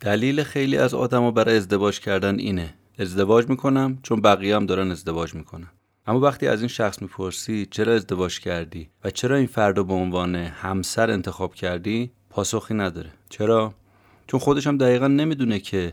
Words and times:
دلیل 0.00 0.42
خیلی 0.42 0.76
از 0.76 0.94
آدما 0.94 1.30
برای 1.30 1.56
ازدواج 1.56 2.00
کردن 2.00 2.38
اینه. 2.38 2.74
ازدواج 2.98 3.48
می‌کنم 3.48 3.98
چون 4.02 4.20
بقیه 4.20 4.56
هم 4.56 4.66
دارن 4.66 4.90
ازدواج 4.90 5.34
می‌کنن. 5.34 5.66
اما 6.06 6.20
وقتی 6.20 6.46
از 6.46 6.60
این 6.60 6.68
شخص 6.68 7.02
می‌پرسی 7.02 7.66
چرا 7.70 7.94
ازدواج 7.94 8.40
کردی 8.40 8.88
و 9.04 9.10
چرا 9.10 9.36
این 9.36 9.46
فرد 9.46 9.78
رو 9.78 9.84
به 9.84 9.94
عنوان 9.94 10.34
همسر 10.36 11.10
انتخاب 11.10 11.54
کردی 11.54 12.10
پاسخی 12.30 12.74
نداره. 12.74 13.10
چرا؟ 13.28 13.74
چون 14.26 14.40
خودش 14.40 14.66
هم 14.66 14.78
دقیقا 14.78 15.06
نمی‌دونه 15.06 15.58
که 15.58 15.92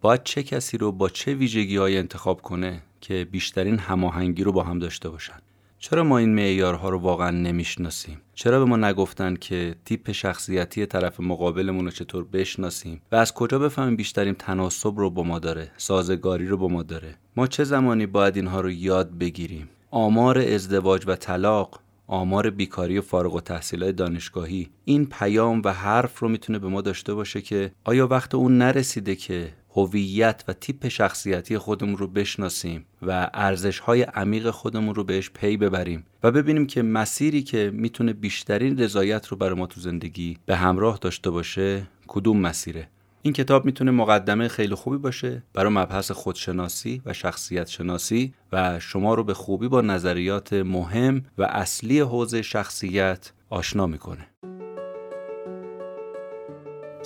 باید 0.00 0.22
چه 0.22 0.42
کسی 0.42 0.78
رو 0.78 0.92
با 0.92 1.08
چه 1.08 1.34
ویژگی 1.34 1.76
های 1.76 1.98
انتخاب 1.98 2.42
کنه 2.42 2.82
که 3.00 3.26
بیشترین 3.30 3.78
هماهنگی 3.78 4.44
رو 4.44 4.52
با 4.52 4.62
هم 4.62 4.78
داشته 4.78 5.08
باشن. 5.08 5.38
چرا 5.80 6.04
ما 6.04 6.18
این 6.18 6.34
معیارها 6.34 6.88
رو 6.88 6.98
واقعا 6.98 7.30
نمی‌شناسیم؟ 7.30 8.20
چرا 8.34 8.58
به 8.58 8.64
ما 8.64 8.76
نگفتن 8.76 9.36
که 9.36 9.74
تیپ 9.84 10.12
شخصیتی 10.12 10.86
طرف 10.86 11.20
مقابلمون 11.20 11.84
رو 11.84 11.90
چطور 11.90 12.24
بشناسیم؟ 12.24 13.00
و 13.12 13.16
از 13.16 13.34
کجا 13.34 13.58
بفهمیم 13.58 13.96
بیشترین 13.96 14.34
تناسب 14.34 14.98
رو 14.98 15.10
با 15.10 15.22
ما 15.22 15.38
داره 15.38 15.70
سازگاری 15.76 16.46
رو 16.46 16.56
با 16.56 16.68
ما 16.68 16.82
داره؟ 16.82 17.14
ما 17.36 17.46
چه 17.46 17.64
زمانی 17.64 18.06
باید 18.06 18.36
اینها 18.36 18.60
رو 18.60 18.70
یاد 18.70 19.18
بگیریم؟ 19.18 19.68
آمار 19.90 20.38
ازدواج 20.38 21.04
و 21.06 21.16
طلاق 21.16 21.80
آمار 22.06 22.50
بیکاری 22.50 22.98
و 22.98 23.02
فارغ 23.02 23.34
و 23.34 23.40
تحصیل 23.40 23.92
دانشگاهی 23.92 24.70
این 24.84 25.06
پیام 25.06 25.62
و 25.64 25.72
حرف 25.72 26.18
رو 26.18 26.28
می‌تونه 26.28 26.58
به 26.58 26.68
ما 26.68 26.80
داشته 26.80 27.14
باشه 27.14 27.40
که 27.40 27.72
آیا 27.84 28.06
وقت 28.06 28.34
اون 28.34 28.58
نرسیده 28.58 29.16
که 29.16 29.52
هویت 29.78 30.44
و 30.48 30.52
تیپ 30.52 30.88
شخصیتی 30.88 31.58
خودمون 31.58 31.96
رو 31.96 32.06
بشناسیم 32.06 32.84
و 33.02 33.30
ارزش 33.34 33.78
های 33.78 34.02
عمیق 34.02 34.50
خودمون 34.50 34.94
رو 34.94 35.04
بهش 35.04 35.30
پی 35.30 35.56
ببریم 35.56 36.04
و 36.22 36.30
ببینیم 36.30 36.66
که 36.66 36.82
مسیری 36.82 37.42
که 37.42 37.70
می‌تونه 37.74 38.12
بیشترین 38.12 38.78
رضایت 38.78 39.26
رو 39.26 39.36
برای 39.36 39.54
ما 39.54 39.66
تو 39.66 39.80
زندگی 39.80 40.38
به 40.46 40.56
همراه 40.56 40.98
داشته 41.00 41.30
باشه 41.30 41.86
کدوم 42.06 42.40
مسیره 42.40 42.88
این 43.22 43.34
کتاب 43.34 43.64
می‌تونه 43.64 43.90
مقدمه 43.90 44.48
خیلی 44.48 44.74
خوبی 44.74 44.96
باشه 44.96 45.42
برای 45.54 45.72
مبحث 45.72 46.10
خودشناسی 46.10 47.02
و 47.06 47.12
شخصیت 47.12 47.68
شناسی 47.68 48.34
و 48.52 48.80
شما 48.80 49.14
رو 49.14 49.24
به 49.24 49.34
خوبی 49.34 49.68
با 49.68 49.80
نظریات 49.80 50.52
مهم 50.52 51.24
و 51.38 51.42
اصلی 51.42 52.00
حوزه 52.00 52.42
شخصیت 52.42 53.32
آشنا 53.50 53.86
می‌کنه. 53.86 54.26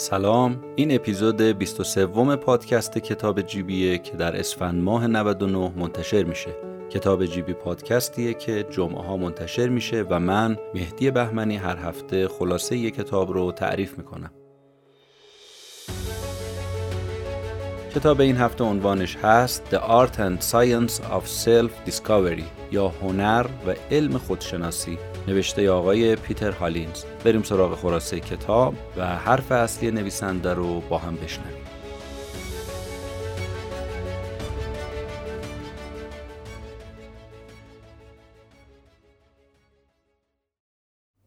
سلام. 0.03 0.65
این 0.77 0.95
اپیزود 0.95 1.43
23 1.43 2.07
پادکست 2.37 2.99
کتاب 2.99 3.41
جیبیه 3.41 3.99
که 3.99 4.17
در 4.17 4.37
اسفند 4.37 4.83
ماه 4.83 5.07
99 5.07 5.73
منتشر 5.77 6.23
میشه. 6.23 6.51
کتاب 6.91 7.27
جیبی 7.27 7.53
پادکستیه 7.53 8.35
که 8.35 8.67
جمعه 8.71 9.03
ها 9.03 9.17
منتشر 9.17 9.69
میشه 9.69 10.05
و 10.11 10.21
من 10.21 10.59
مهدی 10.75 11.11
بهمنی 11.11 11.57
هر 11.57 11.77
هفته 11.77 12.29
خلاصه 12.29 12.77
یک 12.77 12.95
کتاب 12.95 13.33
رو 13.33 13.53
تعریف 13.53 13.99
می‌کنم. 13.99 14.31
کتاب 17.95 18.21
این 18.21 18.37
هفته 18.37 18.65
عنوانش 18.65 19.17
هست 19.17 19.63
The 19.71 19.79
Art 19.79 20.17
and 20.17 20.45
Science 20.53 21.01
of 21.01 21.45
Self-Discovery 21.45 22.73
یا 22.73 22.89
هنر 22.89 23.47
و 23.67 23.75
علم 23.91 24.19
خودشناسی. 24.19 24.99
نوشته 25.29 25.71
آقای 25.71 26.17
پیتر 26.17 26.51
هالینز. 26.51 27.05
بریم 27.25 27.43
سراغ 27.43 27.75
خلاصه 27.75 28.21
کتاب 28.21 28.75
و 28.97 29.07
حرف 29.07 29.53
اصلی 29.53 29.91
نویسنده 29.91 30.55
رو 30.55 30.81
با 30.81 30.99
هم 30.99 31.17
بشنویم. 31.17 31.63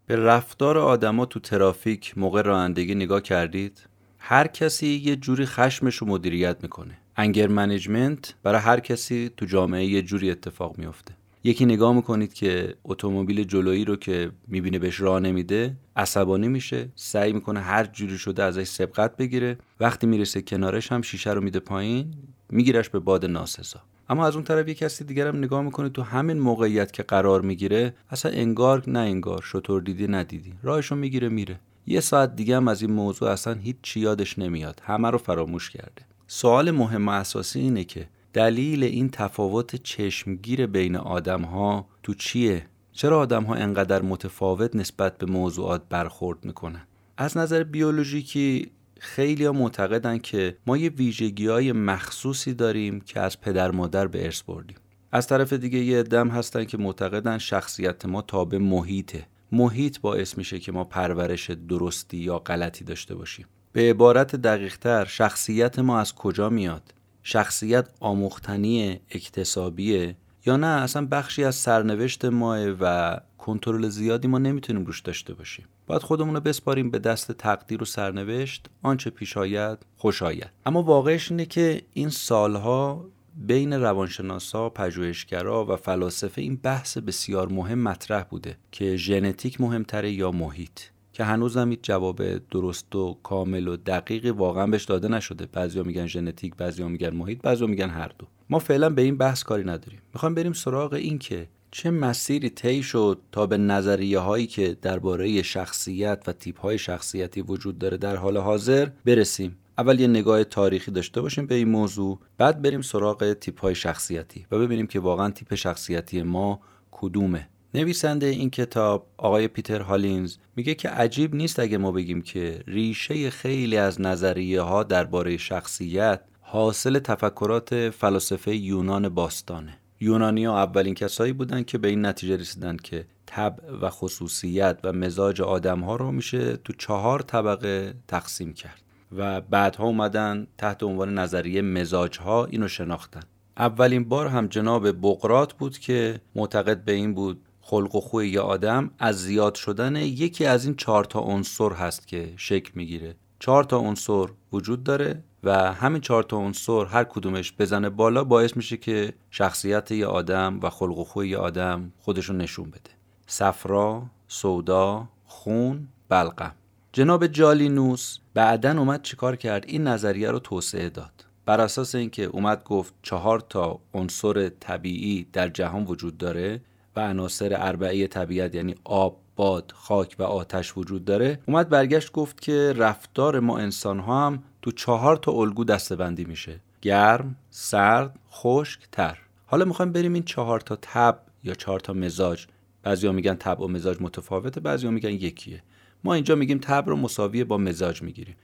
به 0.08 0.16
رفتار 0.16 0.78
آدما 0.78 1.26
تو 1.26 1.40
ترافیک 1.40 2.18
موقع 2.18 2.42
رانندگی 2.42 2.96
نگاه 2.96 3.22
کردید؟ 3.22 3.84
هر 4.20 4.48
کسی 4.48 4.88
یه 4.88 5.16
جوری 5.16 5.46
خشمش 5.46 5.96
رو 5.96 6.08
مدیریت 6.08 6.58
می‌کنه. 6.64 6.98
انگر 7.16 7.48
منیجمنت 7.48 8.34
برای 8.44 8.62
هر 8.62 8.80
کسی 8.80 9.32
تو 9.38 9.46
جامعه 9.46 9.86
یه 9.86 10.02
جوری 10.02 10.32
اتفاق 10.32 10.78
میافته. 10.78 11.14
یکی 11.46 11.66
نگاه 11.66 11.96
می‌کنید 11.96 12.34
که 12.34 12.76
اتومبیل 12.84 13.44
جلویی 13.44 13.86
رو 13.86 13.96
که 13.96 14.32
می‌بینه 14.48 14.80
بهش 14.80 15.00
راه 15.00 15.20
نمیده 15.20 15.78
عصبانی 15.96 16.48
میشه 16.48 16.90
سعی 16.96 17.34
می‌کنه 17.34 17.60
هر 17.60 17.86
جوری 17.86 18.18
شده 18.18 18.44
ازش 18.44 18.68
سبقت 18.68 19.18
بگیره. 19.18 19.58
وقتی 19.80 20.08
می‌رسه 20.08 20.42
کنارش 20.42 20.92
هم 20.92 21.02
شیشه 21.02 21.32
رو 21.34 21.42
میده 21.42 21.60
پایین 21.60 22.14
میگیرش 22.50 22.90
به 22.90 23.00
باد 23.00 23.26
ناسزا. 23.26 23.80
اما 24.10 24.28
از 24.28 24.36
اون 24.36 24.44
طرف 24.44 24.68
یک 24.68 24.78
کسی 24.78 25.04
دیگر 25.04 25.28
هم 25.28 25.38
نگاه 25.38 25.62
می‌کنه 25.62 25.90
تو 25.90 26.02
همین 26.02 26.40
موقعیت 26.40 26.92
که 26.92 27.04
قرار 27.04 27.42
می‌گیره 27.42 27.94
اصلا 28.10 28.32
انگار 28.32 28.84
نه 28.88 29.00
انگار 29.00 29.42
شطور 29.42 29.82
دیدی 29.82 30.08
ندیدی 30.08 30.54
راهشو 30.64 30.96
می‌گیره 30.96 31.30
میره. 31.30 31.60
یه 31.88 32.00
ساعت 32.00 32.36
دیگه 32.36 32.56
هم 32.56 32.68
از 32.68 32.82
این 32.82 32.92
موضوع 32.92 33.30
اصلا 33.30 33.54
هیچ 33.54 33.76
چی 33.82 34.00
یادش 34.00 34.40
نمیاد. 34.40 34.82
همه 34.86 35.10
رو 35.10 35.18
فراموش 35.18 35.70
کرده. 35.70 36.02
سوال 36.28 36.72
مهم 36.72 37.08
و 37.08 37.12
اساسی 37.12 37.60
اینه 37.60 37.84
که 37.84 38.08
دلیل 38.36 38.84
این 38.84 39.10
تفاوت 39.10 39.76
چشمگیر 39.76 40.66
بین 40.66 40.96
آدم 40.96 41.42
ها 41.42 41.88
تو 42.04 42.14
چیه؟ 42.14 42.66
چرا 42.92 43.20
آدم 43.20 43.44
ها 43.44 43.56
انقدر 43.56 44.02
متفاوت 44.02 44.76
نسبت 44.76 45.18
به 45.18 45.26
موضوعات 45.26 45.82
برخورد 45.90 46.46
می‌کنن؟ 46.46 46.88
از 47.18 47.38
نظر 47.38 47.64
بیولوژیکی 47.64 48.72
خیلی 49.00 49.46
ها 49.46 49.52
معتقدن 49.52 50.18
که 50.18 50.58
ما 50.68 50.78
یه 50.78 50.90
ویژگی 50.90 51.48
های 51.48 51.72
مخصوصی 51.72 52.54
داریم 52.54 53.02
که 53.02 53.20
از 53.20 53.42
پدر 53.42 53.72
مادر 53.72 54.08
به 54.08 54.26
ارث 54.26 54.42
بردیم. 54.42 54.78
از 55.12 55.28
طرف 55.28 55.54
دیگه 55.54 55.80
یه 55.80 56.04
دم 56.04 56.30
هستن 56.30 56.66
که 56.66 56.78
معتقدن 56.78 57.38
شخصیت 57.38 58.06
ما 58.06 58.22
تابع 58.22 58.58
محیطه. 58.58 59.28
محیط 59.52 60.00
باعث 60.00 60.38
میشه 60.38 60.60
که 60.60 60.72
ما 60.72 60.84
پرورش 60.84 61.50
درستی 61.52 62.18
یا 62.18 62.40
غلطی 62.40 62.84
داشته 62.84 63.16
باشیم. 63.16 63.46
به 63.72 63.90
عبارت 63.90 64.36
دقیقتر 64.36 65.06
شخصیت 65.06 65.80
ما 65.80 66.00
از 66.00 66.16
کجا 66.16 66.50
میاد؟ 66.50 66.95
شخصیت 67.28 67.90
آموختنی 68.00 69.00
اکتسابیه 69.10 70.16
یا 70.46 70.58
نه؟ 70.58 70.68
اصلا 70.68 71.08
بخشی 71.12 71.44
از 71.44 71.56
سرنوشت 71.56 72.26
ماه 72.26 72.60
و 72.80 73.18
کنترل 73.38 73.90
زیادی 73.90 74.28
ما 74.28 74.38
نمی‌تونیم 74.38 74.86
روش 74.86 75.02
داشته 75.02 75.34
باشیم. 75.34 75.66
باید 75.88 76.02
خودمون 76.02 76.36
رو 76.36 76.42
بسپاریم 76.42 76.92
به 76.92 77.00
دست 77.00 77.32
تقدیر 77.32 77.82
و 77.82 77.86
سرنوشت 77.86 78.66
آنچه 78.84 79.10
پیش 79.10 79.38
آید 79.38 79.78
خوش 79.98 80.24
آید. 80.24 80.50
اما 80.66 80.84
واقعش 80.84 81.32
اینه 81.32 81.46
که 81.46 81.82
این 81.94 82.10
سالها 82.10 83.06
بین 83.36 83.74
روانشناسا، 83.74 84.70
پژوهشگرا 84.70 85.66
و 85.66 85.76
فلاسفه 85.76 86.42
این 86.42 86.56
بحث 86.56 86.98
بسیار 86.98 87.48
مهم 87.48 87.80
مطرح 87.80 88.24
بوده 88.24 88.58
که 88.72 88.96
ژنتیک 88.96 89.62
مهمتره 89.62 90.12
یا 90.12 90.32
محیط. 90.32 90.80
که 91.16 91.24
هنوز 91.24 91.58
هم 91.58 91.76
جواب 91.76 92.38
درست 92.38 92.96
و 92.96 93.18
کامل 93.24 93.68
و 93.68 93.78
دقیقی 93.78 94.30
واقعا 94.30 94.68
بهش 94.68 94.84
داده 94.84 95.08
نشده. 95.08 95.46
بعضیا 95.46 95.84
میگن 95.84 96.08
ژنتیک 96.08 96.56
بعضیا 96.56 96.88
میگن 96.88 97.10
محیط 97.10 97.42
بعضیا 97.42 97.68
میگن 97.68 97.90
هر 97.90 98.12
دو. 98.20 98.26
ما 98.50 98.60
فعلا 98.60 98.90
به 98.90 99.02
این 99.02 99.18
بحث 99.18 99.44
کاری 99.44 99.64
نداریم. 99.64 100.02
می‌خوام 100.14 100.36
بریم 100.36 100.54
سراغ 100.54 100.94
این 100.94 101.20
که 101.20 101.48
چه 101.72 101.92
مسیری 101.92 102.50
طی 102.50 102.84
شد 102.84 103.20
تا 103.32 103.46
به 103.46 103.58
نظریه 103.58 104.20
هایی 104.20 104.48
که 104.48 104.78
درباره 104.82 105.42
شخصیت 105.42 106.24
و 106.28 106.34
تیپ 106.34 106.60
های 106.60 106.78
شخصیتی 106.78 107.42
وجود 107.42 107.78
داره 107.78 107.98
در 107.98 108.16
حال 108.16 108.38
حاضر 108.38 108.90
برسیم. 109.06 109.58
اول 109.78 110.00
یه 110.00 110.08
نگاه 110.08 110.44
تاریخی 110.44 110.92
داشته 110.92 111.22
باشیم 111.22 111.46
به 111.46 111.56
این 111.56 111.70
موضوع 111.70 112.20
بعد 112.38 112.62
بریم 112.62 112.82
سراغ 112.82 113.34
تیپ 113.34 113.62
های 113.62 113.76
شخصیتی 113.76 114.46
و 114.52 114.60
ببینیم 114.60 114.88
که 114.88 115.00
واقعا 115.00 115.30
تیپ 115.30 115.56
شخصیتی 115.56 116.24
ما 116.24 116.60
کدومه. 116.92 117.50
نویسنده 117.76 118.26
این 118.26 118.50
کتاب 118.50 119.08
آقای 119.18 119.48
پیتر 119.48 119.82
هالینز 119.82 120.38
میگه 120.56 120.76
که 120.76 120.90
عجیب 120.90 121.36
نیست 121.36 121.60
اگه 121.60 121.78
ما 121.78 121.92
بگیم 121.92 122.22
که 122.22 122.64
ریشه 122.68 123.30
خیلی 123.30 123.78
از 123.78 124.02
نظریه 124.02 124.62
ها 124.62 124.84
درباره 124.84 125.38
شخصیت 125.38 126.22
حاصل 126.42 127.00
تفکرات 127.00 127.90
فلاسفه 127.90 128.56
یونان 128.56 129.10
باستانه. 129.10 129.78
یونانی 130.00 130.46
ها 130.46 130.64
اولین 130.64 130.94
کسایی 130.94 131.34
بودن 131.34 131.64
که 131.64 131.78
به 131.78 131.88
این 131.88 132.06
نتیجه 132.06 132.36
رسیدن 132.36 132.78
که 132.78 133.06
طبع 133.26 133.72
و 133.82 133.90
خصوصیت 133.90 134.80
و 134.84 134.94
مزاج 134.94 135.42
آدم 135.42 135.80
ها 135.80 135.96
رو 135.96 136.12
میشه 136.12 136.58
تو 136.58 136.74
چهار 136.74 137.22
طبقه 137.22 137.94
تقسیم 138.08 138.54
کرد 138.54 138.82
و 139.18 139.42
بعدها 139.42 139.86
اومدن 139.86 140.48
تحت 140.58 140.84
عنوان 140.84 141.18
نظریه 141.18 141.62
مزاج 141.62 142.20
ها 142.20 142.46
اینو 142.46 142.68
شناختن. 142.68 143.22
اولین 143.58 144.04
بار 144.04 144.28
هم 144.28 144.48
جناب 144.48 144.92
بقرات 144.92 145.54
بود 145.54 145.78
که 145.78 146.22
معتقد 146.36 146.84
به 146.84 146.92
این 146.92 147.14
بود 147.14 147.42
خلق 147.68 147.96
و 147.96 148.02
خوی 148.02 148.30
یه 148.30 148.40
آدم 148.40 148.92
از 149.00 149.22
زیاد 149.22 149.56
شدن 149.56 149.96
یکی 149.96 150.46
از 150.46 150.66
این 150.66 150.76
چهار 150.76 151.06
تا 151.06 151.20
عنصر 151.20 151.70
هست 151.70 152.08
که 152.08 152.34
شکل 152.38 152.72
می‌گیره. 152.76 153.16
چهار 153.40 153.64
تا 153.64 153.78
عنصر 153.78 154.28
وجود 154.54 154.84
داره 154.84 155.24
و 155.44 155.74
همین 155.74 156.02
چهار 156.02 156.24
تا 156.24 156.38
عنصر 156.38 156.86
هر 156.86 157.04
کدومش 157.04 157.54
بزنه 157.60 157.90
بالا 157.90 158.24
باعث 158.24 158.58
میشه 158.58 158.78
که 158.78 159.14
شخصیت 159.32 159.92
یه 159.92 160.06
آدم 160.06 160.60
و 160.62 160.70
خلق 160.70 160.98
و 160.98 161.04
خوی 161.04 161.30
یه 161.30 161.38
آدم 161.38 161.92
خودشون 162.00 162.38
نشون 162.38 162.70
بده. 162.70 162.92
صفرا، 163.28 164.04
سودا، 164.28 165.08
خون، 165.26 165.88
بلغم 166.10 166.56
جناب 166.94 167.28
جالینوس 167.28 168.18
بعدا 168.34 168.80
اومد 168.80 169.02
چیکار 169.02 169.36
کرد؟ 169.36 169.66
این 169.68 169.88
نظریه 169.88 170.32
رو 170.32 170.40
توسعه 170.40 170.90
داد. 170.90 171.26
بر 171.46 171.62
اساس 171.62 171.96
اینکه 171.96 172.24
اومد 172.24 172.64
گفت 172.64 172.94
چهار 173.02 173.40
تا 173.40 173.80
عنصر 173.94 174.50
طبیعی 174.50 175.28
در 175.34 175.50
جهان 175.50 175.84
وجود 175.86 176.18
داره 176.18 176.62
و 176.96 177.00
عناصر 177.00 177.58
اربعه 177.60 178.08
طبیعت 178.08 178.56
یعنی 178.56 178.76
آب 178.84 179.18
باد 179.36 179.74
خاک 179.76 180.16
و 180.20 180.24
آتش 180.24 180.78
وجود 180.78 181.06
داره. 181.06 181.40
اومد 181.46 181.70
برگشت 181.70 182.12
گفت 182.12 182.42
که 182.42 182.74
رفتار 182.78 183.40
ما 183.40 183.58
انسان 183.58 184.00
ها 184.00 184.28
هم 184.28 184.44
تو 184.62 184.72
چهار 184.72 185.18
تا 185.18 185.32
الگو 185.32 185.64
دستبندی 185.64 186.26
میشه. 186.26 186.60
گرم، 186.82 187.36
سرد، 187.50 188.20
خشک، 188.32 188.80
تر. 188.92 189.18
حالا 189.46 189.66
می‌خوایم 189.66 189.92
بریم 189.92 190.14
این 190.14 190.24
چهار 190.24 190.60
تا 190.60 190.78
تب 190.82 191.20
یا 191.44 191.54
چهار 191.54 191.80
تا 191.80 191.94
مزاج. 191.94 192.46
بعضیا 192.84 193.12
میگن 193.12 193.36
تب 193.36 193.62
و 193.62 193.68
مزاج 193.68 193.98
متفاوته 194.02 194.60
بعضیا 194.60 194.92
میگن 194.92 195.10
یکیه. 195.10 195.64
ما 196.04 196.14
اینجا 196.14 196.36
میگیم 196.36 196.58
تب 196.58 196.90
رو 196.90 196.96
مساویه 196.96 197.44
با 197.44 197.58
مزاج 197.58 198.02
می‌گیریم. 198.02 198.36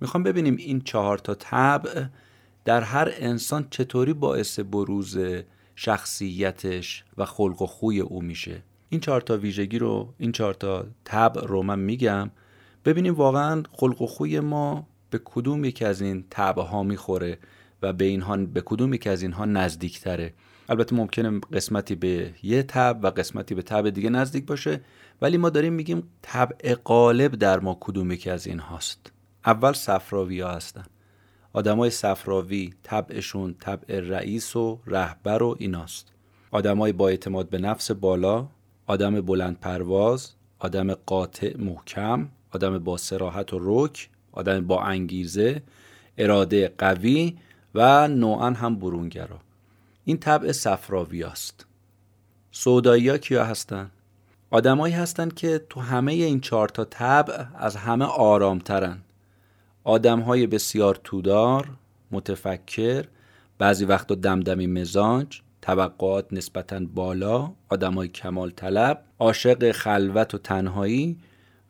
می‌خوام 0.00 0.22
ببینیم 0.22 0.56
این 0.56 0.80
چهار 0.80 1.18
تا 1.18 1.34
تب 1.34 1.82
در 2.64 2.80
هر 2.80 3.12
انسان 3.16 3.66
چطوری 3.70 4.12
باعث 4.12 4.60
بروز 4.60 5.18
شخصیتش 5.82 7.04
و 7.16 7.24
خلق 7.24 7.62
و 7.62 7.66
خوی 7.66 8.00
او 8.00 8.22
میشه. 8.22 8.62
این 8.88 9.00
چهار 9.00 9.20
تا 9.20 9.36
ویژگی 9.36 9.78
رو 9.78 10.14
این 10.18 10.32
چهار 10.32 10.54
تا 10.54 10.86
تب 11.04 11.38
رو 11.38 11.62
من 11.62 11.78
میگم. 11.78 12.30
ببینیم 12.84 13.14
واقعا 13.14 13.62
خلق 13.72 14.02
و 14.02 14.06
خوی 14.06 14.40
ما 14.40 14.86
به 15.10 15.20
کدوم 15.24 15.64
یکی 15.64 15.84
از 15.84 16.00
این 16.00 16.24
تبع 16.30 16.62
ها 16.62 16.82
می‌خوره 16.82 17.38
و 17.82 17.92
به 17.92 18.04
اینها 18.04 18.36
به 18.36 18.62
کدوم 18.64 18.94
یکی 18.94 19.08
از 19.08 19.22
اینها 19.22 19.44
نزدیکتره. 19.44 20.34
البته 20.68 20.96
ممکنه 20.96 21.40
قسمتی 21.52 21.94
به 21.94 22.34
یه 22.42 22.62
تب 22.62 23.00
و 23.02 23.06
قسمتی 23.06 23.54
به 23.54 23.62
تب 23.62 23.90
دیگه 23.90 24.10
نزدیک 24.10 24.46
باشه 24.46 24.80
ولی 25.22 25.36
ما 25.36 25.50
داریم 25.50 25.72
میگیم 25.72 26.02
طبع 26.22 26.74
غالب 26.74 27.34
در 27.34 27.60
ما 27.60 27.76
کدوم 27.80 28.10
یکی 28.10 28.30
از 28.30 28.46
این 28.46 28.58
هاست 28.58 29.12
اول 29.46 29.72
صفراوی 29.72 30.40
ها 30.40 30.50
هستن. 30.50 30.84
آدمای 31.52 31.90
صفراوی 31.90 32.74
طبعشون 32.82 33.54
طبع 33.60 34.00
رئیس 34.00 34.56
و 34.56 34.78
رهبر 34.86 35.42
و 35.42 35.56
ایناست. 35.58 36.12
آدمای 36.50 36.92
با 36.92 37.08
اعتماد 37.08 37.48
به 37.48 37.58
نفس 37.58 37.90
بالا 37.90 38.46
آدم 38.86 39.20
بلند 39.20 39.60
پرواز 39.60 40.30
آدم 40.58 40.94
قاطع 40.94 41.56
محکم 41.56 42.28
آدم 42.50 42.78
با 42.78 42.96
سراحت 42.96 43.52
و 43.52 43.58
رک 43.62 44.08
آدم 44.32 44.66
با 44.66 44.82
انگیزه 44.82 45.62
اراده 46.18 46.72
قوی 46.78 47.36
و 47.74 48.08
نوعا 48.08 48.50
هم 48.50 48.76
برونگرا. 48.76 49.38
این 50.04 50.18
طبع 50.18 50.52
صفراوی 50.52 51.24
است 51.24 51.66
سودایی 52.52 53.08
ها 53.08 53.18
کیا 53.18 53.44
هستن؟ 53.44 53.90
آدمایی 54.50 54.94
هستند 54.94 55.34
که 55.34 55.66
تو 55.70 55.80
همه 55.80 56.12
این 56.12 56.40
چهار 56.40 56.68
تا 56.68 56.84
طبع 56.84 57.44
از 57.54 57.76
همه 57.76 58.04
آرامترن. 58.04 58.98
آدم 59.84 60.20
های 60.20 60.46
بسیار 60.46 61.00
تودار 61.04 61.68
متفکر 62.10 63.04
بعضی 63.58 63.84
وقتا 63.84 64.14
دمدمی 64.14 64.66
مزاج 64.66 65.40
توقعات 65.62 66.32
نسبتا 66.32 66.80
بالا 66.94 67.52
آدمای 67.68 68.08
کمال 68.08 68.50
طلب 68.50 69.04
عاشق 69.18 69.72
خلوت 69.72 70.34
و 70.34 70.38
تنهایی 70.38 71.18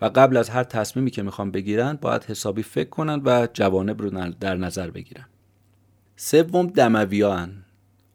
و 0.01 0.05
قبل 0.05 0.37
از 0.37 0.51
هر 0.51 0.65
تصمیمی 0.65 1.11
که 1.11 1.23
می‌خوان 1.23 1.51
بگیرن 1.51 1.99
باید 2.03 2.25
حسابی 2.25 2.63
فکر 2.63 2.89
کنن 2.89 3.23
و 3.25 3.49
جوانب 3.53 4.03
رو 4.03 4.31
در 4.41 4.57
نظر 4.57 4.91
بگیرن. 4.91 5.27
سوم 6.17 6.67
دمویان 6.67 7.65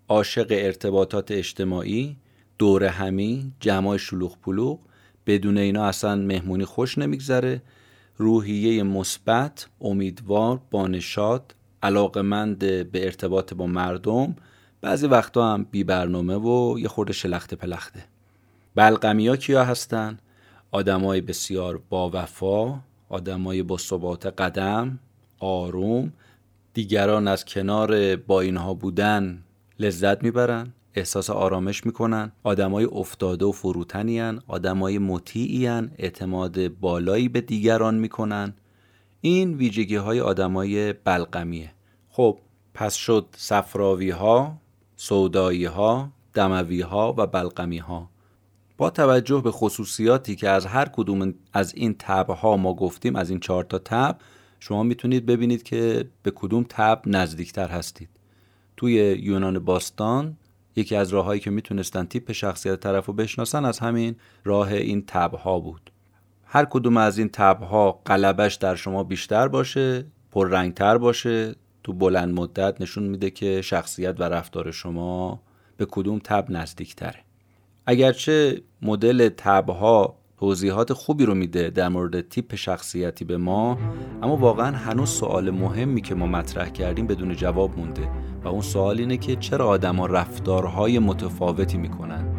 عاشق 0.08 0.48
ارتباطات 0.50 1.32
اجتماعی 1.32 2.18
دور 2.60 2.84
همی 2.84 3.52
جمع 3.60 3.98
شلوغ 3.98 4.38
پلوغ 4.40 4.80
بدون 5.28 5.58
اینا 5.58 5.86
اصلا 5.86 6.16
مهمونی 6.16 6.66
خوش 6.66 6.98
نمیگذره. 6.98 7.62
روحیه 8.18 8.84
مثبت 8.84 9.68
امیدوار 9.82 10.62
بانشاد 10.72 11.56
علاقمند 11.84 12.60
به 12.92 13.06
ارتباط 13.06 13.54
با 13.54 13.68
مردم. 13.68 14.36
بعضی 14.82 15.08
وقتا 15.08 15.54
هم 15.54 15.66
بی 15.72 15.84
برنامه 15.84 16.36
و 16.36 16.80
یه 16.80 16.88
خورده 16.88 17.14
شلخته 17.14 17.56
پلخته. 17.56 18.04
بلغمی 18.76 19.28
ها 19.28 19.36
کیا 19.36 19.64
هستن؟ 19.64 20.20
آدمای 20.72 21.22
بسیار 21.22 21.82
با 21.90 22.12
وفا 22.14 22.80
آدمای 23.10 23.64
با 23.64 23.78
ثبات 23.78 24.26
قدم 24.26 25.00
آروم. 25.40 26.14
دیگران 26.74 27.28
از 27.28 27.46
کنار 27.46 28.16
با 28.16 28.42
اینها 28.42 28.74
بودن 28.74 29.44
لذت 29.80 30.24
می‌برن. 30.24 30.74
احساس 30.96 31.30
آرامش 31.30 31.86
می‌کنن. 31.86 32.32
آدمای 32.44 32.86
افتاده 32.86 33.46
و 33.46 33.52
فروتنی 33.52 34.20
هن. 34.20 34.40
آدمای 34.48 34.98
مطیعی 34.98 35.66
هن. 35.66 35.92
اعتماد 35.98 36.68
بالایی 36.68 37.30
به 37.30 37.42
دیگران 37.42 37.96
می‌کنن. 37.96 38.54
این 39.22 39.54
ویژگی 39.54 39.96
های 39.96 40.20
آدمای 40.20 40.94
بلغمیه. 40.94 41.72
خب 42.10 42.40
پس 42.74 42.94
شد 42.94 43.26
صفراوی 43.38 44.10
ها 44.10 44.58
سودایی 44.96 45.66
ها 45.66 46.12
دموی 46.34 46.82
ها 46.82 47.16
و 47.18 47.28
بلغمی 47.28 47.78
ها 47.78 48.10
با 48.78 48.90
توجه 48.90 49.42
به 49.42 49.52
خصوصیاتی 49.52 50.36
که 50.36 50.50
از 50.50 50.66
هر 50.66 50.86
کدوم 50.86 51.34
از 51.54 51.76
این 51.76 51.96
تب 52.00 52.30
ها 52.30 52.58
ما 52.58 52.74
گفتیم 52.74 53.16
از 53.16 53.30
این 53.30 53.40
چهار 53.40 53.64
تا 53.64 53.80
تب 53.80 54.18
شما 54.60 54.84
می‌تونید 54.84 55.26
ببینید 55.26 55.64
که 55.64 56.10
به 56.24 56.32
کدوم 56.36 56.66
تب 56.70 57.02
نزدیکتر 57.06 57.68
هستید. 57.68 58.10
توی 58.78 58.94
یونان 59.22 59.60
باستان 59.60 60.38
یکی 60.76 60.96
از 60.96 61.10
راههایی 61.10 61.40
که 61.40 61.52
می‌تونستن 61.52 62.06
تیپ 62.06 62.32
شخصیت 62.32 62.80
طرف 62.80 63.06
رو 63.06 63.14
بشناسن 63.14 63.66
از 63.66 63.80
همین 63.80 64.16
راه 64.44 64.74
این 64.74 65.04
تب 65.08 65.34
ها 65.34 65.60
بود. 65.60 65.92
هر 66.46 66.66
کدوم 66.66 66.98
از 66.98 67.18
این 67.18 67.30
تب 67.30 67.62
ها 67.62 67.92
قلبش 68.06 68.56
در 68.56 68.76
شما 68.76 69.04
بیشتر 69.04 69.48
باشه 69.48 70.06
پررنگتر 70.32 70.98
باشه 70.98 71.56
تو 71.84 71.94
بلند 71.94 72.34
مدت 72.34 72.82
نشون 72.82 73.04
میده 73.04 73.30
که 73.30 73.62
شخصیت 73.62 74.20
و 74.20 74.24
رفتار 74.24 74.72
شما 74.72 75.42
به 75.78 75.86
کدوم 75.92 76.20
تب 76.20 76.46
نزدیکتره. 76.50 77.20
اگرچه 77.86 78.62
مدل 78.82 79.30
تب 79.38 79.70
ها 79.70 80.18
توضیحات 80.40 80.94
خوبی 80.94 81.26
رو 81.26 81.36
میده 81.36 81.70
در 81.70 81.90
مورد 81.90 82.30
تیپ 82.30 82.56
شخصیتی 82.56 83.26
به 83.26 83.38
ما 83.38 83.78
اما 84.22 84.38
واقعا 84.38 84.76
هنوز 84.76 85.10
سوال 85.10 85.50
مهمی 85.50 86.02
که 86.02 86.16
ما 86.16 86.28
مطرح 86.28 86.70
کردیم 86.70 87.08
بدون 87.08 87.36
جواب 87.36 87.78
مونده 87.78 88.10
و 88.44 88.48
اون 88.48 88.62
سوال 88.62 89.00
اینه 89.00 89.18
که 89.18 89.36
چرا 89.36 89.68
آدما 89.68 90.06
رفتارهای 90.06 91.00
متفاوتی 91.00 91.78
می‌کنن؟ 91.78 92.35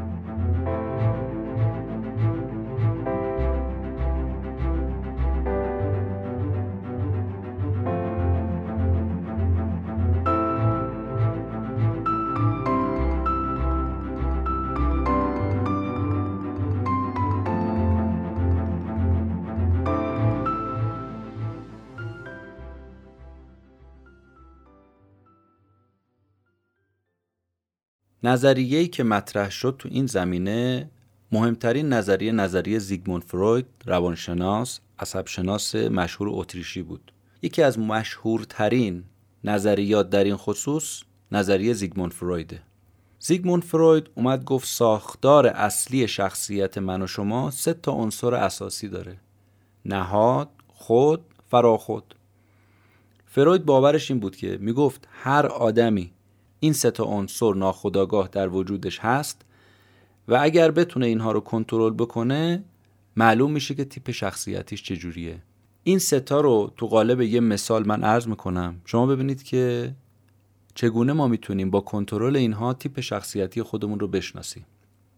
نظریه‌ای 28.26 28.88
که 28.88 29.04
مطرح 29.04 29.50
شد 29.50 29.76
تو 29.78 29.88
این 29.92 30.06
زمینه 30.06 30.90
مهمترین 31.32 31.88
نظریه 31.88 32.32
نظریه 32.32 32.78
زیگموند 32.78 33.22
فروید 33.22 33.66
روانشناس 33.84 34.80
عصبشناس 34.98 35.74
مشهور 35.74 36.28
اتریشی 36.32 36.82
بود. 36.82 37.12
یکی 37.42 37.62
از 37.62 37.78
مشهورترین 37.78 39.04
نظریات 39.44 40.10
در 40.10 40.24
این 40.24 40.36
خصوص 40.36 41.02
نظریه 41.32 41.72
زیگموند 41.72 42.12
فرویده. 42.12 42.62
زیگموند 43.18 43.62
فروید 43.62 44.10
اومد 44.14 44.44
گفت 44.44 44.68
ساختار 44.68 45.46
اصلی 45.46 46.08
شخصیت 46.08 46.78
من 46.78 47.02
و 47.02 47.06
شما 47.06 47.50
سه 47.50 47.74
تا 47.74 47.92
عنصر 47.92 48.34
اساسی 48.34 48.88
داره. 48.88 49.16
نهاد 49.84 50.48
خود 50.68 51.20
فراخود 51.50 52.14
فروید 53.26 53.64
باورش 53.64 54.10
این 54.10 54.20
بود 54.20 54.36
که 54.36 54.58
می‌گفت 54.60 55.08
هر 55.10 55.46
آدمی 55.46 56.12
این 56.66 56.72
سه 56.72 56.90
تا 56.90 57.04
عنصر 57.04 57.54
ناخودآگاه 57.54 58.28
در 58.32 58.48
وجودش 58.48 58.98
هست 58.98 59.42
و 60.28 60.38
اگر 60.40 60.70
بتونه 60.70 61.06
اینها 61.06 61.32
رو 61.32 61.40
کنترل 61.40 61.94
بکنه 61.94 62.64
معلوم 63.16 63.52
میشه 63.52 63.74
که 63.74 63.84
تیپ 63.84 64.10
شخصیتیش 64.10 64.82
چجوریه. 64.82 65.42
این 65.82 65.98
ستا 65.98 66.40
رو 66.40 66.72
تو 66.76 66.86
قالب 66.86 67.20
یه 67.20 67.40
مثال 67.40 67.86
من 67.86 68.04
عرض 68.04 68.28
می‌کنم. 68.28 68.80
شما 68.84 69.06
ببینید 69.06 69.42
که 69.42 69.94
چگونه 70.74 71.12
ما 71.12 71.28
می‌تونیم 71.28 71.70
با 71.70 71.80
کنترل 71.80 72.36
اینها 72.36 72.74
تیپ 72.74 73.00
شخصیتی 73.00 73.62
خودمون 73.62 74.00
رو 74.00 74.08
بشناسیم. 74.08 74.66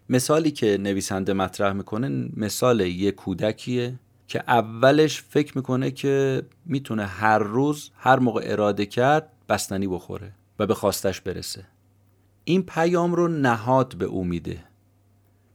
مثالی 0.08 0.50
که 0.50 0.78
نویسنده 0.80 1.32
مطرح 1.32 1.72
می‌کنه 1.72 2.30
مثال 2.36 2.80
یه 2.80 3.10
کودکیه 3.10 3.94
که 4.26 4.42
اولش 4.48 5.22
فکر 5.22 5.52
می‌کنه 5.56 5.90
که 5.90 6.42
می‌تونه 6.66 7.06
هر 7.06 7.38
روز 7.38 7.90
هر 7.96 8.18
موقع 8.18 8.42
اراده 8.44 8.86
کرد 8.86 9.32
بستنی 9.48 9.86
بخوره. 9.86 10.32
و 10.58 10.66
به 10.66 10.74
خواستش 10.74 11.20
برسه. 11.20 11.64
این 12.44 12.62
پیام 12.62 13.14
رو 13.14 13.28
نهاد 13.28 13.94
به 13.94 14.04
او 14.04 14.24
میده. 14.24 14.64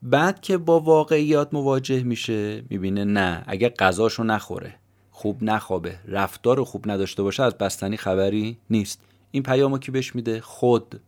بعد 0.04 0.42
که 0.42 0.58
با 0.58 0.80
واقعیات 0.80 1.54
مواجه 1.54 2.04
میشه 2.04 2.64
می‌بینه 2.70 3.04
نه 3.04 3.44
اگه 3.48 3.70
غذاشو 3.70 4.24
نخوره 4.24 4.76
خوب 5.12 5.44
نخوابه 5.44 6.00
رفتار 6.08 6.64
خوب 6.64 6.92
نداشته 6.92 7.24
باشه 7.24 7.44
از 7.44 7.58
بستنی 7.58 7.98
خبری 7.98 8.58
نیست. 8.70 9.02
این 9.32 9.44
پیامو 9.44 9.78
کی 9.78 9.92
بهش 9.92 10.16
میده؟ 10.16 10.42
خود. 10.42 11.02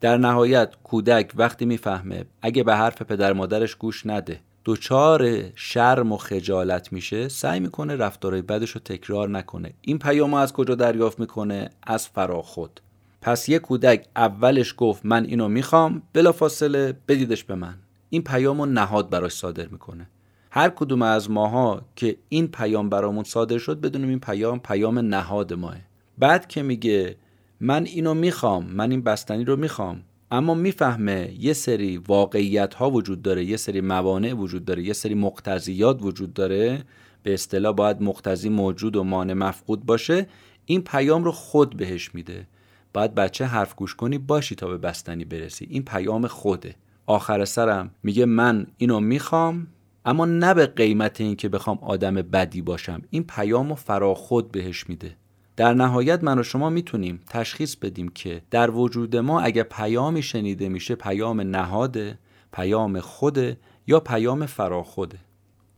در 0.00 0.16
نهایت 0.16 0.74
کودک 0.84 1.32
وقتی 1.34 1.64
می‌فهمه 1.64 2.24
اگه 2.42 2.62
به 2.62 2.76
حرف 2.76 3.02
پدر 3.02 3.32
مادرش 3.32 3.74
گوش 3.74 4.06
نده 4.06 4.40
دچار 4.64 5.50
شرم 5.54 6.12
و 6.12 6.16
خجالت 6.16 6.92
میشه 6.92 7.28
سعی 7.28 7.60
می‌کنه 7.60 7.96
رفتارهای 7.96 8.42
بدش 8.42 8.70
رو 8.70 8.80
تکرار 8.84 9.28
نکنه. 9.28 9.74
این 9.80 9.98
پیام 9.98 10.34
از 10.34 10.52
کجا 10.52 10.74
دریافت 10.74 11.20
می‌کنه؟ 11.20 11.70
از 11.82 12.08
فراخود. 12.08 12.80
پس 13.24 13.48
یه 13.48 13.58
کودک 13.58 14.06
اولش 14.16 14.74
گفت 14.76 15.06
من 15.06 15.24
اینو 15.24 15.48
می‌خوام 15.48 16.02
بلافاصله 16.12 16.98
بدیدش 17.08 17.44
به 17.44 17.54
من. 17.54 17.74
این 18.10 18.22
پیام 18.22 18.60
رو 18.60 18.66
نهاد 18.66 19.10
براش 19.10 19.32
صادر 19.32 19.66
می‌کنه. 19.66 20.10
هر 20.50 20.68
کدوم 20.68 21.02
از 21.02 21.30
ماها 21.30 21.82
که 21.96 22.16
این 22.28 22.48
پیام 22.48 22.88
برامون 22.88 23.24
صادر 23.24 23.58
شد 23.58 23.80
بدونیم 23.80 24.08
این 24.08 24.20
پیام 24.20 24.58
پیام 24.58 24.98
نهاد 24.98 25.52
ماه. 25.52 25.76
بعد 26.18 26.48
که 26.48 26.62
میگه 26.62 27.16
من 27.60 27.84
اینو 27.84 28.14
می‌خوام 28.14 28.66
من 28.66 28.90
این 28.90 29.02
بستنی 29.02 29.44
رو 29.44 29.56
می‌خوام 29.56 30.02
اما 30.30 30.54
می‌فهمه 30.54 31.34
یه 31.38 31.52
سری 31.52 31.96
واقعیت 31.96 32.74
ها 32.74 32.90
وجود 32.90 33.22
داره 33.22 33.44
یه 33.44 33.56
سری 33.56 33.80
موانع 33.80 34.32
وجود 34.32 34.64
داره 34.64 34.82
یه 34.82 34.92
سری 34.92 35.14
مقتضیات 35.14 36.02
وجود 36.02 36.34
داره 36.34 36.84
به 37.22 37.34
اصطلاح 37.34 37.74
باید 37.74 38.02
مقتضی 38.02 38.48
موجود 38.48 38.96
و 38.96 39.04
مانع 39.04 39.32
مفقود 39.32 39.86
باشه. 39.86 40.26
این 40.66 40.82
پیام 40.82 41.24
رو 41.24 41.32
خود 41.32 41.76
بهش 41.76 42.14
میده. 42.14 42.46
باید 42.94 43.14
بچه 43.14 43.44
حرف 43.44 43.74
گوش 43.74 43.94
کنی 43.94 44.18
باشی 44.18 44.54
تا 44.54 44.68
به 44.68 44.78
بستنی 44.78 45.24
برسی. 45.24 45.66
این 45.70 45.84
پیام 45.84 46.26
خوده. 46.26 46.74
آخر 47.06 47.44
سرم 47.44 47.90
میگه 48.02 48.26
من 48.26 48.66
اینو 48.76 49.00
می‌خوام 49.00 49.66
اما 50.04 50.24
نه 50.24 50.54
به 50.54 50.66
قیمت 50.66 51.20
این 51.20 51.36
که 51.36 51.48
بخوام 51.48 51.78
آدم 51.82 52.14
بدی 52.14 52.62
باشم. 52.62 53.02
این 53.10 53.24
پیام 53.24 53.68
رو 53.68 53.74
فرا 53.74 54.14
خود 54.14 54.52
بهش 54.52 54.88
میده. 54.88 55.16
در 55.56 55.74
نهایت 55.74 56.24
من 56.24 56.38
و 56.38 56.42
شما 56.42 56.70
می‌تونیم 56.70 57.20
تشخیص 57.28 57.76
بدیم 57.76 58.08
که 58.08 58.42
در 58.50 58.70
وجود 58.70 59.16
ما 59.16 59.40
اگه 59.40 59.62
پیامی 59.62 60.22
شنیده 60.22 60.68
میشه 60.68 60.94
پیام 60.94 61.40
نهاده 61.40 62.18
پیام 62.52 63.00
خوده 63.00 63.56
یا 63.86 64.00
پیام 64.00 64.46
فراخوده. 64.46 65.18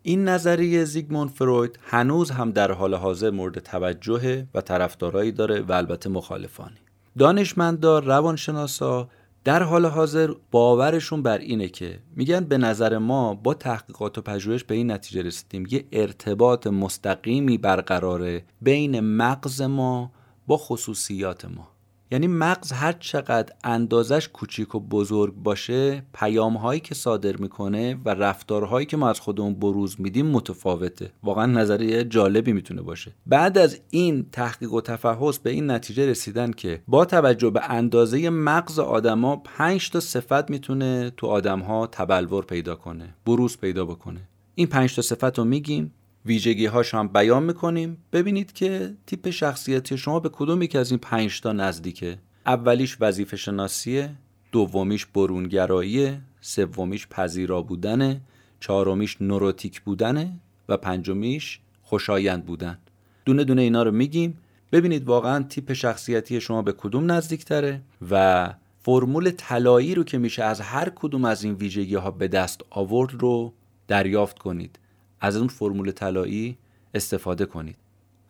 این 0.03 0.29
نظریه 0.29 0.85
زیگموند 0.85 1.31
فروید 1.31 1.79
هنوز 1.83 2.31
هم 2.31 2.51
در 2.51 2.73
حال 2.73 2.95
حاضر 2.95 3.31
مورد 3.31 3.59
توجه 3.59 4.47
و 4.55 4.61
طرفدارایی 4.61 5.33
داره 5.33 5.61
و 5.61 5.73
البته 5.73 6.09
مخالفانی 6.09 6.77
دانشمندان 7.19 8.05
روانشناسا 8.05 9.09
در 9.45 9.63
حال 9.63 9.87
حاضر 9.87 10.35
باورشون 10.51 11.23
بر 11.23 11.39
اینه 11.39 11.69
که 11.69 11.99
میگن 12.17 12.41
به 12.41 12.59
نظر 12.59 12.99
ما 12.99 13.35
با 13.35 13.55
تحقیقات 13.55 14.19
و 14.19 14.23
پژوهش 14.23 14.65
به 14.65 14.75
این 14.75 14.91
نتیجه 14.91 15.23
رسیدیم. 15.23 15.67
یه 15.71 15.85
ارتباط 15.93 16.67
مستقیمی 16.67 17.59
برقراره 17.59 18.45
بین 18.63 19.01
مغز 19.01 19.63
ما 19.63 20.13
با 20.47 20.57
خصوصیات 20.57 21.45
ما. 21.45 21.76
یعنی 22.11 22.27
مغز 22.27 22.73
هر 22.73 22.93
چقدر 22.93 23.53
اندازش 23.65 24.29
کوچیک 24.29 24.75
و 24.75 24.81
بزرگ 24.81 25.35
باشه 25.35 26.03
پیام 26.15 26.57
هایی 26.57 26.81
که 26.81 26.95
صادر 26.95 27.37
می‌کنه 27.37 27.99
و 28.05 28.09
رفتارهایی 28.09 28.87
که 28.87 28.97
ما 28.97 29.11
از 29.11 29.21
خودمون 29.21 29.55
بروز 29.55 30.01
میدیم 30.01 30.27
متفاوته. 30.27 31.13
واقعا 31.23 31.47
نظریه 31.47 32.05
جالبی 32.05 32.53
می‌تونه 32.53 32.83
باشه. 32.83 33.13
بعد 33.27 33.59
از 33.59 33.81
این 33.91 34.27
تحقیق 34.33 34.73
و 34.73 34.81
تفحص 34.81 35.39
به 35.39 35.51
این 35.51 35.71
نتیجه 35.71 36.07
رسیدن 36.07 36.51
که 36.51 36.83
با 36.89 37.05
توجه 37.05 37.51
به 37.51 37.71
اندازه 37.71 38.31
مغز 38.31 38.79
آدما 38.79 39.37
5 39.37 39.91
تا 39.91 40.01
صفت 40.01 40.51
می‌تونه 40.51 41.13
تو 41.17 41.27
آدمها 41.27 41.87
تبلور 41.87 42.45
پیدا 42.45 42.75
کنه 42.75 43.15
بروز 43.27 43.59
پیدا 43.59 43.85
بکنه. 43.85 44.21
این 44.55 44.67
5 44.67 44.97
تا 44.97 45.03
صفت 45.03 45.39
رو 45.39 45.45
میگیم. 45.45 45.93
ویژگی 46.27 46.67
هاش 46.67 46.95
هم 46.95 47.09
بیان 47.09 47.43
می‌کنیم. 47.43 47.97
ببینید 48.13 48.53
که 48.53 48.95
تیپ 49.07 49.31
شخصیتی 49.31 49.99
شما 49.99 50.21
به 50.21 50.29
کدوم 50.29 50.63
یکی 50.63 50.79
از 50.79 50.91
این 50.91 50.99
پنج 50.99 51.41
تا 51.41 51.53
نزدیکه؟ 51.53 52.19
اولیش 52.47 52.97
وظیفه 53.01 53.37
شناسیه 53.37 54.11
دومیش 54.53 55.07
برونگراییه 55.07 56.21
سومیش 56.41 57.07
پذیرا 57.07 57.63
بودنه 57.63 58.21
چهارمیش 58.61 59.17
نوروتیک 59.21 59.81
بودنه 59.81 60.33
و 60.69 60.77
پنجمیش 60.77 61.61
خوشایند 61.83 62.47
بودن. 62.47 62.79
دونه 63.25 63.45
دونه 63.45 63.63
اینا 63.63 63.83
رو 63.83 63.93
میگیم. 63.93 64.39
ببینید 64.73 65.05
واقعا 65.05 65.43
تیپ 65.43 65.73
شخصیتی 65.73 66.41
شما 66.41 66.63
به 66.63 66.73
کدوم 66.73 67.13
نزدیکتره 67.13 67.81
و 68.11 68.55
فرمول 68.79 69.31
طلایی 69.31 69.95
رو 69.95 70.05
که 70.05 70.19
میشه 70.19 70.45
از 70.45 70.61
هر 70.61 70.93
کدوم 70.95 71.25
از 71.25 71.45
این 71.45 71.55
ویژگی 71.55 71.95
ها 71.95 72.11
به 72.11 72.29
دست 72.29 72.61
آورد 72.71 73.15
رو 73.15 73.53
دریافت 73.89 74.39
کنید. 74.39 74.79
از 75.21 75.37
اون 75.37 75.49
فرمول 75.49 75.91
طلایی 75.91 76.59
استفاده 76.95 77.47
کنید. 77.47 77.77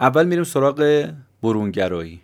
اول 0.01 0.27
میریم 0.27 0.45
سراغ 0.45 1.11
برونگرایی. 1.43 2.21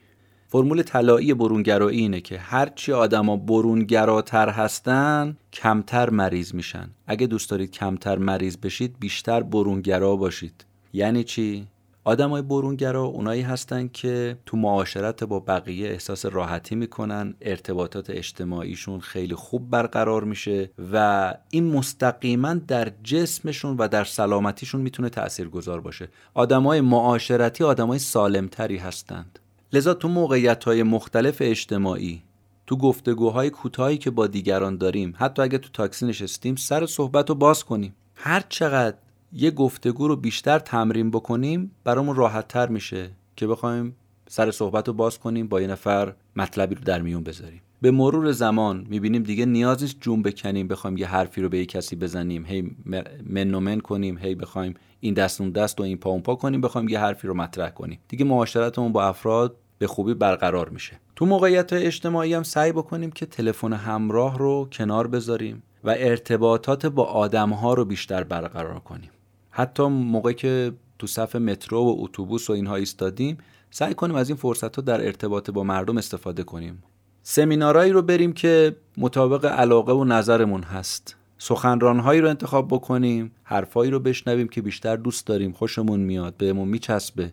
فرمول 0.48 0.82
طلایی 0.82 1.34
برونگرایی 1.34 1.98
اینه 2.00 2.20
که 2.20 2.38
هرچی 2.38 2.92
آدما 2.92 3.36
برونگراتر 3.36 4.48
هستن 4.48 5.36
کمتر 5.52 6.10
مریض 6.10 6.54
میشن. 6.54 6.90
اگه 7.06 7.26
دوست 7.26 7.50
دارید 7.50 7.70
کمتر 7.70 8.18
مریض 8.18 8.56
بشید 8.56 8.96
بیشتر 9.00 9.42
برونگرا 9.42 10.16
باشید. 10.16 10.64
یعنی 10.92 11.24
چی؟ 11.24 11.66
آدمای 12.04 12.42
برونگرا 12.42 13.02
اونایی 13.02 13.42
هستن 13.42 13.88
که 13.88 14.38
تو 14.46 14.56
معاشرت 14.56 15.24
با 15.24 15.40
بقیه 15.40 15.88
احساس 15.88 16.26
راحتی 16.26 16.74
می‌کنن 16.74 17.34
ارتباطات 17.40 18.10
اجتماعیشون 18.10 19.00
خیلی 19.00 19.34
خوب 19.34 19.70
برقرار 19.70 20.24
میشه 20.24 20.70
و 20.92 21.34
این 21.50 21.72
مستقیما 21.72 22.54
در 22.54 22.92
جسمشون 23.04 23.76
و 23.76 23.88
در 23.88 24.04
سلامتیشون 24.04 24.80
می‌تونه 24.80 25.08
تاثیرگذار 25.08 25.80
باشه. 25.80 26.08
آدمای 26.34 26.80
معاشرتی 26.80 27.64
آدمای 27.64 27.98
سالمتری 27.98 28.76
هستند. 28.76 29.38
لذا 29.72 29.94
تو 29.94 30.08
موقعیت 30.08 30.64
های 30.64 30.82
مختلف 30.82 31.36
اجتماعی 31.40 32.22
تو 32.66 32.76
گفتگوهای 32.76 33.50
کوتاهی 33.50 33.98
که 33.98 34.10
با 34.10 34.26
دیگران 34.26 34.76
داریم 34.76 35.14
حتی 35.16 35.42
اگه 35.42 35.58
تو 35.58 35.68
تاکسی 35.72 36.06
نشستیم 36.06 36.56
سر 36.56 36.86
صحبت 36.86 37.28
رو 37.28 37.34
باز 37.34 37.64
کنیم. 37.64 37.94
هر 38.14 38.44
چقدر 38.48 38.96
یه 39.32 39.50
گفتگو 39.50 40.08
رو 40.08 40.16
بیشتر 40.16 40.58
تمرین 40.58 41.10
بکنیم 41.10 41.70
برامون 41.84 42.16
راحت 42.16 42.48
تر 42.48 42.68
میشه 42.68 43.10
که 43.36 43.46
بخوایم 43.46 43.96
سر 44.28 44.50
صحبت 44.50 44.88
رو 44.88 44.94
باز 44.94 45.18
کنیم 45.18 45.48
با 45.48 45.60
یه 45.60 45.66
نفر 45.66 46.14
مطلبی 46.36 46.74
رو 46.74 46.80
در 46.84 47.02
میون 47.02 47.22
بذاریم. 47.22 47.62
به 47.82 47.90
مرور 47.90 48.32
زمان 48.32 48.86
می‌بینیم 48.88 49.22
دیگه 49.22 49.46
نیاز 49.46 49.82
نیست 49.82 50.00
جون 50.00 50.22
بکنیم 50.22 50.68
بخوایم 50.68 50.96
یه 50.96 51.06
حرفی 51.06 51.42
رو 51.42 51.48
به 51.48 51.58
یه 51.58 51.66
کسی 51.66 51.96
بزنیم. 51.96 52.46
هی 52.46 52.76
من 53.24 53.80
کنیم 53.80 54.18
هی 54.18 54.34
بخوایم 54.34 54.74
این 55.00 55.14
دست 55.14 55.40
اون 55.40 55.50
دست 55.50 55.80
و 55.80 55.82
این 55.82 55.96
پا 55.96 56.10
اون 56.10 56.22
پا 56.22 56.34
کنیم 56.34 56.60
بخوایم 56.60 56.88
یه 56.88 56.98
حرفی 56.98 57.28
رو 57.28 57.34
مطرح 57.34 57.70
کنیم. 57.70 57.98
دیگه 58.08 58.24
معاشرتمون 58.24 58.92
با 58.92 59.04
افراد 59.04 59.56
به 59.78 59.86
خوبی 59.86 60.14
برقرار 60.14 60.68
میشه. 60.68 61.00
تو 61.16 61.26
موقعیت 61.26 61.72
اجتماعی 61.72 62.34
هم 62.34 62.42
سعی 62.42 62.72
بکنیم 62.72 63.10
که 63.10 63.26
تلفن 63.26 63.72
همراه 63.72 64.38
رو 64.38 64.68
کنار 64.72 65.06
بذاریم 65.06 65.62
و 65.84 65.90
ارتباطات 65.98 66.86
با 66.86 67.04
آدم 67.04 67.50
ها 67.50 67.74
رو 67.74 67.84
بیشتر 67.84 68.24
برقرار 68.24 68.78
کنیم. 68.78 69.10
حتی 69.54 69.82
موقع 69.82 70.32
که 70.32 70.72
تو 70.98 71.06
صف 71.06 71.36
مترو 71.36 71.84
و 71.84 71.94
اتوبوس 71.98 72.50
و 72.50 72.52
اینها 72.52 72.76
ایستادیم 72.76 73.38
سعی 73.70 73.94
کنیم 73.94 74.16
از 74.16 74.28
این 74.28 74.36
فرصت 74.36 74.76
ها 74.76 74.82
در 74.82 75.06
ارتباط 75.06 75.50
با 75.50 75.64
مردم 75.64 75.96
استفاده 75.96 76.42
کنیم. 76.42 76.82
سمینارهایی 77.22 77.92
رو 77.92 78.02
بریم 78.02 78.32
که 78.32 78.76
مطابق 78.96 79.44
علاقه 79.44 79.92
و 79.92 80.04
نظرمون 80.04 80.62
هست. 80.62 81.16
سخنرانهایی 81.38 82.20
رو 82.20 82.28
انتخاب 82.28 82.68
بکنیم 82.68 83.32
حرفایی 83.42 83.90
رو 83.90 84.00
بشنویم 84.00 84.48
که 84.48 84.62
بیشتر 84.62 84.96
دوست 84.96 85.26
داریم 85.26 85.52
خوشمون 85.52 86.00
میاد 86.00 86.36
بهمون 86.36 86.68
میچسبه 86.68 87.32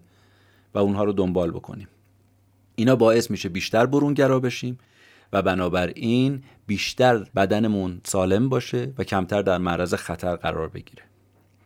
و 0.74 0.80
اونها 0.80 1.04
رو 1.04 1.14
دنبال 1.14 1.52
بکنیم. 1.52 1.88
اینا 2.76 2.96
باعث 2.96 3.32
میشه 3.32 3.50
بیشتر 3.50 3.86
برونگرا 3.86 4.40
بشیم 4.40 4.78
و 5.34 5.42
بنابراین 5.42 6.44
بیشتر 6.68 7.18
بدنمون 7.36 8.02
سالم 8.04 8.50
باشه 8.50 8.94
و 8.98 9.04
کمتر 9.04 9.42
در 9.42 9.58
معرض 9.58 9.94
خطر 9.94 10.36
قرار 10.36 10.68
بگیره. 10.68 11.09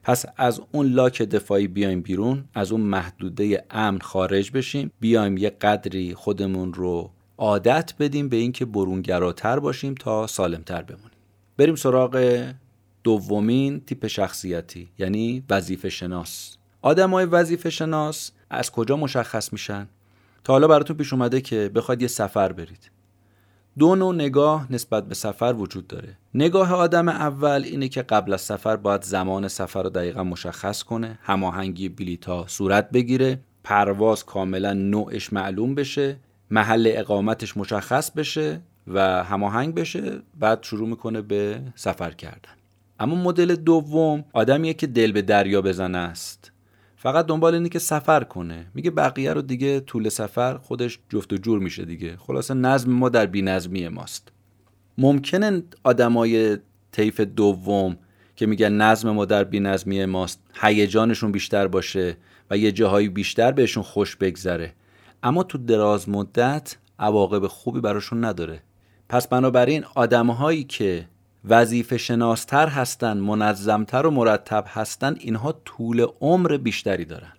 پس 0.04 0.26
از 0.38 0.62
اون 0.72 0.88
لاک 0.88 1.22
دفاعی 1.22 1.68
بیایم 1.68 2.02
بیرون 2.02 2.44
از 2.54 2.72
اون 2.72 2.82
محدوده 2.82 3.66
امن 3.72 4.00
خارج 4.00 4.52
بشیم 4.52 4.92
بیایم 5.00 5.38
یه 5.38 5.50
قدری 5.50 6.14
خودمون 6.14 6.74
رو 6.74 7.12
عادت 7.38 7.94
بدیم 8.00 8.30
به 8.30 8.38
اینکه 8.38 8.66
برونگراتر 8.66 9.60
باشیم 9.60 9.96
تا 9.96 10.28
سالمتر 10.28 10.82
بمونیم. 10.82 11.10
بریم 11.58 11.76
سراغ 11.76 12.44
دومین 13.04 13.80
تیپ 13.80 14.08
شخصیتی 14.08 14.90
یعنی 15.00 15.44
وظیفه 15.50 15.90
شناس. 15.90 16.58
آدمای 16.82 17.26
وظیفه 17.26 17.70
شناس 17.70 18.32
از 18.50 18.72
کجا 18.72 18.98
مشخص 18.98 19.54
میشن؟ 19.54 19.88
تا 20.44 20.54
حالا 20.54 20.68
براتون 20.68 20.98
پیش 20.98 21.14
اومده 21.14 21.42
که 21.42 21.72
بخواید 21.76 22.02
یه 22.02 22.08
سفر 22.08 22.52
برید. 22.52 22.92
دو 23.80 23.96
نوع 23.96 24.16
نگاه 24.16 24.68
نسبت 24.70 25.08
به 25.08 25.16
سفر 25.16 25.56
وجود 25.58 25.88
داره. 25.88 26.18
نگاه 26.34 26.74
آدم 26.74 27.10
اول 27.10 27.62
اینه 27.66 27.88
که 27.88 28.02
قبل 28.02 28.34
از 28.34 28.42
سفر 28.42 28.76
باید 28.76 29.02
زمان 29.02 29.48
سفر 29.48 29.84
رو 29.84 29.90
دقیقا 29.90 30.24
مشخص 30.24 30.84
کنه 30.84 31.20
هماهنگی 31.22 31.90
بلیتا 31.90 32.46
صورت 32.48 32.90
بگیره 32.92 33.40
پرواز 33.64 34.26
کاملا 34.26 34.74
نوعش 34.74 35.34
معلوم 35.34 35.76
بشه 35.76 36.18
محل 36.52 36.92
اقامتش 36.96 37.58
مشخص 37.58 38.12
بشه 38.12 38.62
و 38.88 39.24
هماهنگ 39.24 39.76
بشه 39.76 40.22
بعد 40.40 40.64
شروع 40.64 40.88
می‌کنه 40.90 41.22
به 41.22 41.62
سفر 41.76 42.12
کردن. 42.12 42.54
اما 43.00 43.16
مدل 43.16 43.56
دوم 43.56 44.26
آدمیه 44.34 44.74
که 44.74 44.88
دل 44.88 45.12
به 45.12 45.22
دریا 45.22 45.62
بزنه 45.62 45.98
است. 45.98 46.53
فقط 47.04 47.26
دنبال 47.26 47.54
اینه 47.54 47.70
که 47.70 47.80
سفر 47.80 48.24
کنه. 48.24 48.66
میگه 48.74 48.92
بقیه 48.92 49.34
رو 49.34 49.42
دیگه 49.42 49.80
طول 49.80 50.10
سفر 50.10 50.58
خودش 50.58 51.00
جفت 51.10 51.34
و 51.34 51.38
جور 51.38 51.60
میشه 51.60 51.86
دیگه. 51.86 52.18
خلاصه 52.18 52.54
نظم 52.54 52.92
ما 52.92 53.10
در 53.10 53.30
نظمی 53.36 53.88
ماست. 53.88 54.32
ممکنه 54.98 55.64
آدمای 55.84 56.58
طیف 56.92 57.20
دوم 57.20 57.94
که 57.94 58.00
که 58.36 58.46
میگن 58.46 58.74
نظم 58.74 59.12
ما 59.12 59.26
در 59.26 59.44
بینظمی 59.44 60.06
ماست 60.06 60.40
هیجانشون 60.62 61.32
بیشتر 61.32 61.68
باشه 61.68 62.18
و 62.50 62.58
یه 62.58 62.72
جاهایی 62.72 63.10
بیشتر 63.10 63.52
بهشون 63.52 63.84
خوش 63.84 64.16
بگذره. 64.16 64.74
اما 65.24 65.44
تو 65.44 65.58
دراز 65.58 66.10
مدت 66.10 66.78
عواقب 67.00 67.48
خوبی 67.48 67.82
براشون 67.82 68.26
نداره. 68.26 68.60
پس 69.10 69.28
بنابراین 69.28 69.84
آدمهایی 69.96 70.64
که 70.64 71.06
وظیفه 71.46 71.98
شناستر 71.98 72.68
هستن 72.68 73.18
منظمتر 73.18 74.06
و 74.06 74.12
مرتب 74.12 74.66
هستن 74.68 75.16
اینها 75.20 75.52
طول 75.66 76.06
عمر 76.22 76.58
بیشتری 76.58 77.06
دارن. 77.06 77.34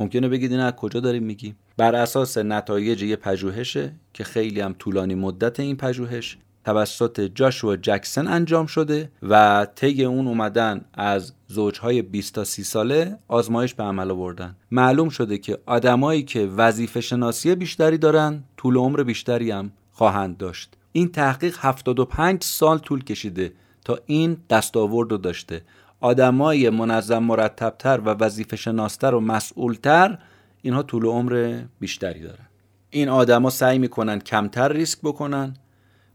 ممکنه 0.00 0.28
بگید 0.28 0.50
این 0.50 0.60
از 0.60 0.72
کجا 0.72 1.00
داریم 1.00 1.22
میگیم؟ 1.22 1.56
بر 1.76 1.94
اساس 1.94 2.38
نتایج 2.38 3.02
یه 3.02 3.16
پژوهشه 3.16 3.92
که 4.14 4.24
خیلی 4.24 4.60
هم 4.60 4.74
طولانی 4.78 5.14
مدت 5.14 5.60
این 5.60 5.76
پژوهش 5.76 6.38
توسط 6.64 7.20
جاشوا 7.20 7.76
جکسن 7.76 8.28
انجام 8.28 8.66
شده 8.66 9.10
و 9.22 9.66
طی 9.74 10.04
اون 10.04 10.28
اومدن 10.28 10.84
از 10.94 11.32
زوجهای 11.46 12.02
20 12.02 12.34
تا 12.34 12.44
30 12.44 12.64
ساله 12.64 13.18
آزمایش 13.28 13.74
به 13.74 13.82
عمل 13.82 14.10
آوردن. 14.10 14.56
معلوم 14.70 15.08
شده 15.08 15.38
که 15.38 15.58
آدمایی 15.66 16.22
که 16.22 16.46
وظیفه 16.46 17.00
شناسی 17.00 17.54
بیشتری 17.54 17.98
دارن 17.98 18.44
طول 18.56 18.76
عمر 18.76 19.02
بیشتری 19.02 19.50
هم 19.50 19.72
خواهند 19.92 20.36
داشت. 20.36 20.76
این 20.92 21.12
تحقیق 21.12 21.56
75 21.60 22.44
سال 22.44 22.78
طول 22.78 23.04
کشیده 23.04 23.52
تا 23.84 23.98
این 24.06 24.36
دستاورد 24.50 25.10
رو 25.10 25.18
داشته. 25.18 25.62
آدمای 26.00 26.70
منظم 26.70 27.18
مرتبتر 27.18 28.00
و 28.00 28.08
وظیفه 28.08 28.56
شناستر 28.56 29.14
و 29.14 29.20
مسئولتر 29.20 30.18
اینها 30.62 30.82
طول 30.82 31.06
عمر 31.06 31.62
بیشتری 31.80 32.20
دارن. 32.20 32.46
این 32.90 33.08
آدما 33.08 33.50
سعی 33.50 33.78
می‌کنن 33.78 34.18
کمتر 34.18 34.72
ریسک 34.72 34.98
بکنن 35.00 35.56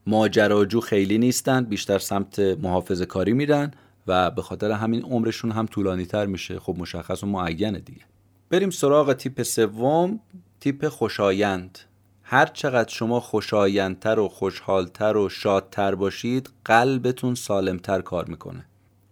ماجراجو 0.08 0.80
خیلی 0.80 1.18
نیستن 1.18 1.64
بیشتر 1.64 2.00
سمت 2.00 2.40
محافظ 2.40 3.02
کاری 3.02 3.34
میرن 3.34 3.72
و 4.08 4.32
به 4.32 4.42
خاطر 4.42 4.72
همین 4.72 5.02
عمرشون 5.02 5.52
هم 5.52 5.66
طولانی 5.66 6.06
تر 6.06 6.26
میشه. 6.26 6.60
خب 6.60 6.76
مشخص 6.78 7.24
و 7.24 7.28
معینه 7.28 7.80
دیگه. 7.80 8.02
بریم 8.50 8.70
سراغ 8.70 9.14
تیپ 9.14 9.44
سوم 9.44 10.20
تیپ 10.60 10.88
خوشایند. 10.88 11.80
هر 12.28 12.46
چقدر 12.46 12.90
شما 12.90 13.20
خوشایندتر 13.20 14.20
و 14.20 14.28
خوشحالتر 14.28 15.18
و 15.18 15.30
شادتر 15.30 15.96
باشید 15.96 16.50
قلبتون 16.66 17.36
سالمتر 17.36 18.02
کار 18.02 18.26
می‌کنه. 18.26 18.66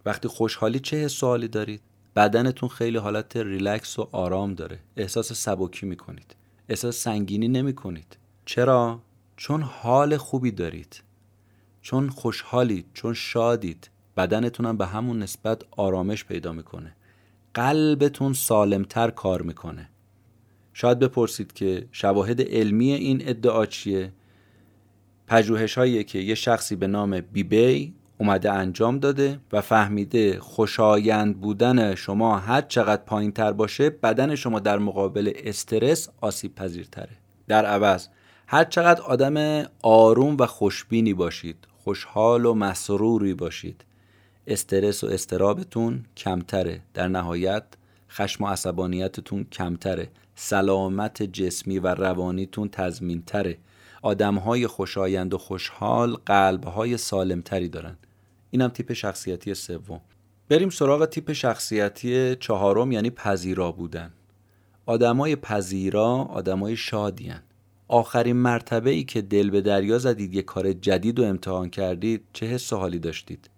وقتی 0.06 0.28
خوشحالی 0.28 0.80
چه 0.80 0.96
حس 0.96 1.24
دارید؟ 1.24 1.80
بدنتون 2.16 2.68
خیلی 2.68 2.98
حالت 2.98 3.36
ریلکس 3.36 3.98
و 3.98 4.08
آرام 4.12 4.54
داره. 4.54 4.78
احساس 4.96 5.32
سبکی 5.32 5.86
می‌کنید. 5.86 6.36
احساس 6.68 6.96
سنگینی 6.96 7.48
نمی‌کنید. 7.48 8.16
چرا؟ 8.44 9.00
چون 9.36 9.62
حال 9.62 10.16
خوبی 10.16 10.50
دارید. 10.50 11.02
چون 11.82 12.08
خوشحالید 12.08 12.86
چون 12.94 13.14
شادید 13.14 13.90
بدنتون 14.16 14.66
هم 14.66 14.76
به 14.76 14.86
همون 14.86 15.18
نسبت 15.18 15.62
آرامش 15.70 16.24
پیدا 16.24 16.52
می‌کنه. 16.52 16.96
قلبتون 17.54 18.32
سالمتر 18.32 19.10
کار 19.10 19.42
می‌کنه. 19.42 19.90
شاید 20.76 20.98
بپرسید 20.98 21.52
که 21.52 21.86
شواهد 21.92 22.40
علمی 22.40 22.92
این 22.92 23.28
ادعا 23.28 23.66
چیه؟ 23.66 24.12
پژوهش 25.26 25.78
که 25.78 26.18
یه 26.18 26.34
شخصی 26.34 26.76
به 26.76 26.86
نام 26.86 27.20
بیبی 27.20 27.94
اومده 28.18 28.52
انجام 28.52 28.98
داده 28.98 29.40
و 29.52 29.60
فهمیده 29.60 30.40
خوشایند 30.40 31.40
بودن 31.40 31.94
شما 31.94 32.38
هر 32.38 32.60
چقدر 32.60 33.02
پایین 33.02 33.32
تر 33.32 33.52
باشه 33.52 33.90
بدن 33.90 34.34
شما 34.34 34.60
در 34.60 34.78
مقابل 34.78 35.32
استرس 35.36 36.08
آسیب 36.20 36.54
پذیرتره 36.54 37.16
در 37.48 37.66
عوض 37.66 38.08
هر 38.46 38.64
چقدر 38.64 39.02
آدم 39.02 39.66
آروم 39.82 40.36
و 40.40 40.46
خوشبینی 40.46 41.14
باشید 41.14 41.56
خوشحال 41.84 42.46
و 42.46 42.54
مسروری 42.54 43.34
باشید 43.34 43.84
استرس 44.46 45.04
و 45.04 45.06
استرابتون 45.06 46.04
کمتره. 46.16 46.80
در 46.94 47.08
نهایت 47.08 47.64
خشم 48.14 48.44
و 48.44 48.46
عصبانیتتون 48.46 49.44
کمتره. 49.44 50.08
سلامت 50.34 51.22
جسمی 51.22 51.78
و 51.78 51.86
روانیتون 51.86 52.68
تضمینتره. 52.68 53.58
آدم 54.02 54.34
های 54.34 54.66
خوشایند 54.66 55.34
و 55.34 55.38
خوشحال 55.38 56.16
قلب 56.26 56.64
های 56.64 56.96
سالمتری 56.96 57.68
دارن. 57.68 57.96
اینم 58.50 58.68
تیپ 58.68 58.92
شخصیتی 58.92 59.54
سوم. 59.54 60.00
بریم 60.48 60.70
سراغ 60.70 61.04
تیپ 61.04 61.32
شخصیتی 61.32 62.36
چهارم 62.36 62.92
یعنی 62.92 63.10
پذیرا 63.10 63.72
بودن. 63.72 64.12
آدمای 64.86 65.36
پذیرا 65.36 66.08
آدمای 66.14 66.76
شادیان 66.76 67.42
آخرین 67.88 68.36
مرتبه 68.36 68.90
ای 68.90 69.04
که 69.04 69.22
دل 69.22 69.50
به 69.50 69.60
دریا 69.60 69.98
زدید 69.98 70.34
یه 70.34 70.42
کار 70.42 70.72
جدید 70.72 71.18
و 71.18 71.24
امتحان 71.24 71.70
کردید 71.70 72.22
چه 72.32 72.46
حس 72.46 72.72
حالی 72.72 72.98
داشتید؟ 72.98 73.50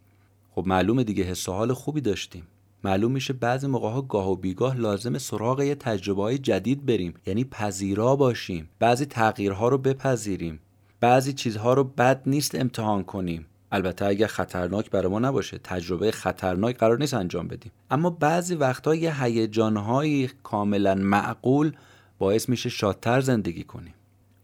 خب 0.54 0.66
معلومه 0.66 1.04
دیگه 1.04 1.24
حس 1.24 1.48
حال 1.48 1.72
خوبی 1.72 2.00
داشتیم. 2.00 2.46
معلوم 2.86 3.12
میشه 3.12 3.32
بعضی 3.32 3.66
موقع 3.66 3.88
ها 3.88 4.02
گاه 4.02 4.30
و 4.30 4.36
بیگاه 4.36 4.76
لازم 4.76 5.18
سراغ 5.18 5.60
یه 5.60 5.74
تجربه 5.74 6.22
های 6.22 6.38
جدید 6.38 6.86
بریم 6.86 7.14
یعنی 7.26 7.44
پذیرا 7.44 8.16
باشیم. 8.16 8.68
بعضی 8.78 9.06
تغییرها 9.06 9.68
رو 9.68 9.78
بپذیریم. 9.78 10.60
بعضی 11.00 11.32
چیزها 11.32 11.74
رو 11.74 11.84
بد 11.84 12.22
نیست 12.26 12.54
امتحان 12.54 13.04
کنیم. 13.04 13.46
البته 13.72 14.06
اگر 14.06 14.26
خطرناک 14.26 14.90
برای 14.90 15.10
ما 15.10 15.18
نباشه 15.18 15.58
تجربه 15.58 16.10
خطرناک 16.10 16.76
قرار 16.76 16.98
نیست 16.98 17.14
انجام 17.14 17.48
بدیم. 17.48 17.72
اما 17.90 18.10
بعضی 18.10 18.54
وقتا 18.54 18.94
یه 18.94 19.22
هیجانهایی 19.22 20.30
کاملا 20.42 20.94
معقول 20.94 21.72
باعث 22.18 22.48
میشه 22.48 22.68
شادتر 22.68 23.20
زندگی 23.20 23.64
کنیم. 23.64 23.94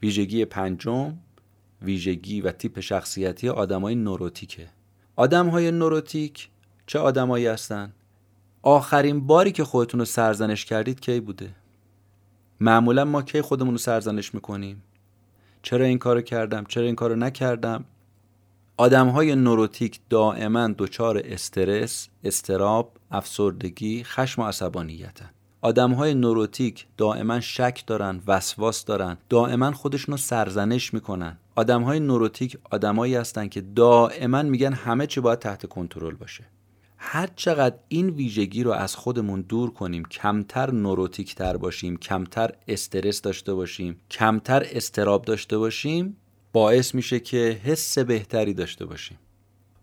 ویژگی 0.01 0.45
پنجم 0.45 1.17
ویژگی 1.81 2.41
و 2.41 2.51
تیپ 2.51 2.79
شخصیتی 2.79 3.49
آدمای 3.49 3.95
نوروتیکه. 3.95 4.67
آدمهای 5.15 5.71
نوروتیک 5.71 6.49
چه 6.87 6.99
آدمایی 6.99 7.47
هستن؟ 7.47 7.93
آخرین 8.65 9.27
باری 9.27 9.51
که 9.51 9.63
خودتون 9.63 9.99
رو 9.99 10.05
سرزنش 10.05 10.65
کردید 10.65 10.99
کی 10.99 11.19
بوده؟ 11.19 11.49
معمولا 12.59 13.05
ما 13.05 13.21
کی 13.21 13.41
خودمون 13.41 13.71
رو 13.71 13.77
سرزنش 13.77 14.33
می‌کنیم؟ 14.33 14.83
چرا 15.61 15.85
این 15.85 15.97
کارو 15.97 16.21
کردم؟ 16.21 16.63
چرا 16.67 16.83
این 16.83 16.95
کارو 16.95 17.15
نکردم؟ 17.15 17.85
آدم 18.77 19.07
های 19.07 19.35
نوروتیک 19.35 19.99
دائما 20.09 20.67
دچار 20.77 21.21
استرس، 21.25 22.07
استراب، 22.23 22.91
افسردگی، 23.11 24.03
خشم 24.03 24.41
و 24.41 24.45
عصبانیتن. 24.45 25.29
آدم 25.61 25.91
های 25.91 26.13
نوروتیک 26.13 26.87
دائما 26.97 27.39
شک 27.39 27.83
دارن 27.87 28.21
وسواس 28.27 28.85
دارن 28.85 29.17
دائما 29.29 29.71
خودشون 29.71 30.13
رو 30.13 30.17
سرزنش 30.17 30.93
می‌کنن. 30.93 31.37
آدم 31.55 31.81
های 31.81 31.99
نوروتیک 31.99 32.57
آدمایی 32.71 33.15
هستن 33.15 33.47
که 33.47 33.61
دائما 33.61 34.41
میگن 34.41 34.73
همه 34.73 35.07
چی 35.07 35.21
باید 35.21 35.39
تحت 35.39 35.65
کنترل 35.65 36.15
باشه. 36.15 36.43
هر 37.05 37.29
چقدر 37.35 37.75
این 37.87 38.09
ویژگی 38.09 38.63
رو 38.63 38.71
از 38.71 38.95
خودمون 38.95 39.41
دور 39.41 39.73
کنیم 39.73 40.03
کمتر 40.05 40.71
نوروتیک 40.71 41.35
تر 41.35 41.57
باشیم 41.57 41.97
کمتر 41.97 42.51
استرس 42.67 43.21
داشته 43.21 43.53
باشیم 43.53 43.99
کمتر 44.11 44.67
استراب 44.71 45.25
داشته 45.25 45.57
باشیم 45.57 46.17
باعث 46.53 46.95
میشه 46.95 47.19
که 47.19 47.59
حس 47.63 47.99
بهتری 47.99 48.53
داشته 48.53 48.85
باشیم. 48.85 49.17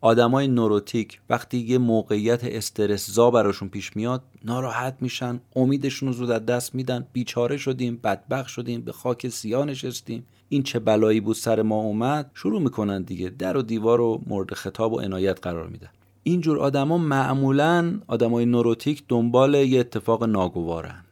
آدمای 0.00 0.48
نوروتیک 0.48 1.20
وقتی 1.30 1.58
یه 1.58 1.78
موقعیت 1.78 2.44
استرس 2.44 3.10
زا 3.10 3.30
براشون 3.30 3.68
پیش 3.68 3.96
میاد 3.96 4.22
ناراحت 4.44 4.96
میشن 5.00 5.40
امیدشون 5.56 6.08
رو 6.08 6.12
زود 6.12 6.30
از 6.30 6.46
دست 6.46 6.74
میدن 6.74 7.06
بیچاره 7.12 7.56
شدیم 7.56 7.96
بدبخ 8.04 8.48
شدیم 8.48 8.80
به 8.80 8.92
خاک 8.92 9.28
سیاه 9.28 9.64
نشستیم. 9.64 10.26
این 10.48 10.62
چه 10.62 10.78
بلایی 10.78 11.20
بود 11.20 11.36
سر 11.36 11.62
ما 11.62 11.76
اومد؟ 11.76 12.30
شروع 12.34 12.62
می‌کنن 12.62 13.02
دیگه 13.02 13.28
در 13.28 13.56
و 13.56 13.62
دیوار 13.62 13.98
رو 13.98 14.22
مورد 14.26 14.54
خطاب 14.54 14.92
و 14.92 15.00
عنایت 15.00 15.38
قرار 15.42 15.68
میدن. 15.68 15.90
اینجور 16.22 16.58
آدما 16.58 16.98
معمولا 16.98 18.00
آدمای 18.06 18.46
نوروتیک 18.46 19.02
دنبال 19.08 19.54
یه 19.54 19.80
اتفاق 19.80 20.24
ناگوارن. 20.24 21.04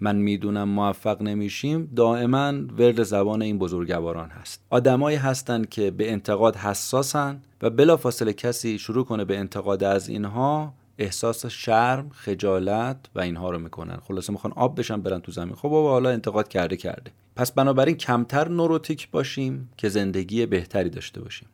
من 0.00 0.16
می‌دونم 0.16 0.68
موفق 0.68 1.22
نمیشیم 1.22 1.92
دائما 1.96 2.52
ورد 2.78 3.02
زبان 3.02 3.42
این 3.42 3.58
بزرگواران 3.58 4.30
هست. 4.30 4.64
آدمایی 4.70 5.16
هستند 5.16 5.68
که 5.68 5.90
به 5.90 6.12
انتقاد 6.12 6.56
حساسن 6.56 7.42
و 7.62 7.70
بلافاصله 7.70 8.32
کسی 8.32 8.78
شروع 8.78 9.04
کنه 9.04 9.24
به 9.24 9.38
انتقاد 9.38 9.84
از 9.84 10.08
اینها 10.08 10.74
احساس 10.98 11.46
شرم 11.46 12.10
خجالت 12.12 12.96
و 13.14 13.20
اینها 13.20 13.50
رو 13.50 13.58
می‌کنن. 13.58 13.96
خلاصه 13.96 14.32
می‌خوان 14.32 14.52
آب 14.56 14.78
بشن 14.78 15.00
برن 15.00 15.20
تو 15.20 15.32
زمین. 15.32 15.54
خب 15.54 15.68
بابا 15.68 15.90
حالا 15.90 16.10
انتقاد 16.10 16.48
کرده 16.48 16.76
کرده. 16.76 17.10
پس 17.36 17.52
بنابراین 17.52 17.96
کمتر 17.96 18.48
نوروتیک 18.48 19.10
باشیم 19.10 19.70
که 19.76 19.88
زندگی 19.88 20.46
بهتری 20.46 20.90
داشته 20.90 21.20
باشیم. 21.20 21.48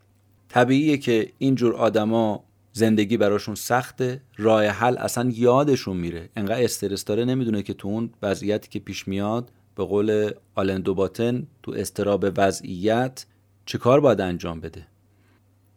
طبیعیه 0.49 0.97
که 0.97 1.33
اینجور 1.39 1.75
آدما 1.75 2.45
زندگی 2.77 3.17
براشون 3.17 3.55
سخته 3.55 4.21
راه 4.37 4.67
حل 4.67 4.99
اصلا 4.99 5.31
یادشون 5.35 5.97
میره. 5.97 6.29
انقدر 6.37 6.65
استرس 6.65 7.05
داره 7.05 7.25
نمی‌دونه 7.25 7.63
که 7.63 7.75
تو 7.75 7.89
اون 7.89 8.11
وضعیتی 8.23 8.69
که 8.69 8.79
پیش 8.79 9.09
میاد 9.09 9.51
به 9.77 9.85
قول 9.85 10.31
آلندو 10.55 10.95
باتن 10.95 11.47
تو 11.63 11.73
استراب 11.73 12.27
وضعیت 12.37 13.27
چه 13.67 13.79
کار 13.79 14.01
باید 14.01 14.21
انجام 14.21 14.61
بده. 14.61 14.87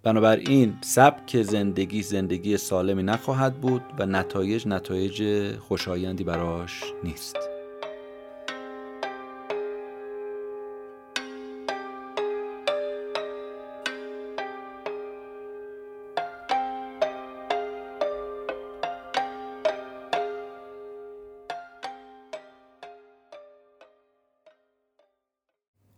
بنابراین 0.04 0.74
سبک 0.82 1.42
زندگی 1.42 2.02
زندگی 2.02 2.58
سالمی 2.58 3.04
نخواهد 3.04 3.62
بود 3.62 3.82
و 4.00 4.06
نتایج 4.06 4.68
نتایج 4.68 5.52
خوشایندی 5.58 6.24
براش 6.24 6.84
نیست. 7.04 7.47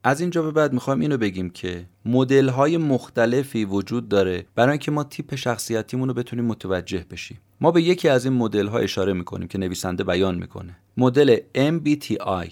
از 0.04 0.22
اینجا 0.22 0.42
به 0.42 0.52
بعد 0.52 0.74
می‌خوایم 0.74 1.00
اینو 1.00 1.18
بگیم 1.18 1.50
که 1.50 1.86
مدل 2.06 2.50
های 2.50 2.78
مختلفی 2.78 3.66
وجود 3.66 4.10
داره 4.10 4.46
برای 4.56 4.72
اینکه 4.72 4.92
ما 4.92 5.04
تیپ 5.04 5.36
شخصیتیمون 5.36 6.08
رو 6.08 6.14
بتونیم 6.14 6.46
متوجه 6.46 7.06
بشیم. 7.12 7.38
ما 7.62 7.72
به 7.72 7.82
یکی 7.82 8.10
از 8.10 8.26
این 8.26 8.34
مدل 8.34 8.68
ها 8.68 8.78
اشاره 8.78 9.14
می‌کنیم 9.14 9.48
که 9.48 9.58
نویسنده 9.58 10.04
بیان 10.04 10.36
می‌کنه. 10.36 10.76
مدل 10.98 11.38
MBTI 11.56 12.52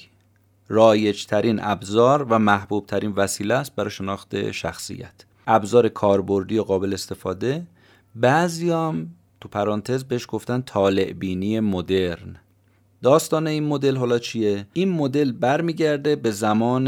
رایج 0.67 1.25
ترین 1.25 1.59
ابزار 1.63 2.23
و 2.23 2.39
محبوب 2.39 2.85
ترین 2.85 3.11
وسیله 3.11 3.53
است 3.53 3.75
برای 3.75 3.91
شناخت 3.91 4.51
شخصیت. 4.51 5.25
ابزار 5.47 5.89
کاربردی 5.89 6.57
و 6.57 6.63
قابل 6.63 6.93
استفاده. 6.93 7.63
بعضیام 8.15 9.09
تو 9.41 9.49
پرانتز 9.49 10.03
بهش 10.03 10.25
گفتن 10.29 10.61
طالع 10.61 11.13
بینی 11.13 11.59
مدرن. 11.59 12.35
داستان 13.03 13.47
این 13.47 13.63
مدل 13.63 13.97
حالا 13.97 14.19
چیه؟ 14.19 14.67
این 14.73 14.91
مدل 14.91 15.31
برمیگرده 15.31 16.15
به 16.15 16.31
زمان 16.31 16.87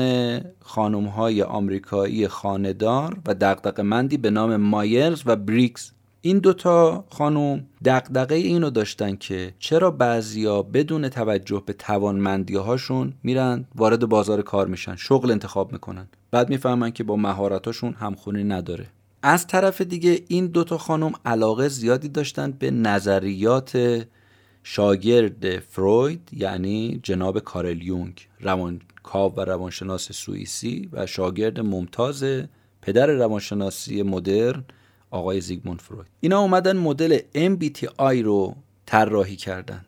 خانم 0.60 1.06
های 1.06 1.43
آمریکایی 1.43 2.28
خاندار 2.28 3.17
و 3.26 3.34
دقدق 3.34 3.82
مندی 3.82 4.17
به 4.17 4.30
نام 4.30 4.56
مایرز 4.56 5.24
و 5.26 5.36
بریکس 5.36 5.91
این 6.22 6.39
دوتا 6.39 7.06
خانم 7.10 7.65
دقدقه 7.86 8.36
اینو 8.36 8.69
داشتن 8.69 9.15
که 9.15 9.54
چرا 9.60 9.91
بعضیا 9.91 10.62
بدون 10.62 11.10
توجه 11.10 11.63
به 11.65 11.74
توانمندی 11.74 12.56
هاشون 12.56 13.13
میرن 13.24 13.65
وارد 13.76 14.10
بازار 14.10 14.41
کار 14.41 14.67
میشن 14.67 14.95
شغل 14.95 15.32
انتخاب 15.32 15.72
می‌کنن. 15.72 16.08
بعد 16.32 16.50
می‌فهمن 16.50 16.91
که 16.91 17.04
با 17.04 17.15
مهارتاشون 17.15 17.93
همخونی 17.93 18.43
نداره. 18.43 18.86
از 19.24 19.48
طرف 19.48 19.82
دیگه 19.82 20.19
این 20.28 20.48
دوتا 20.48 20.78
خانم 20.78 21.12
علاقه 21.26 21.67
زیادی 21.67 22.10
داشتن 22.10 22.52
به 22.52 22.72
نظریات 22.72 24.02
شاگرد 24.71 25.60
فروید 25.60 26.29
یعنی 26.32 26.99
جناب 27.03 27.39
کارل 27.39 27.84
یونگ 27.84 28.27
روانکاو 28.39 29.36
و 29.36 29.41
روانشناس 29.41 30.12
سوئیسی 30.12 30.89
و 30.91 31.05
شاگرد 31.05 31.60
ممتاز 31.60 32.25
پدر 32.82 33.08
روانشناسی 33.08 34.03
مدرن 34.03 34.63
آقای 35.12 35.41
زیگموند 35.41 35.82
فروید. 35.82 36.08
اینا 36.19 36.39
اومدن 36.39 36.77
مدل 36.77 37.19
MBTI 37.36 38.23
رو 38.23 38.55
طراحی 38.86 39.36
کردن. 39.36 39.86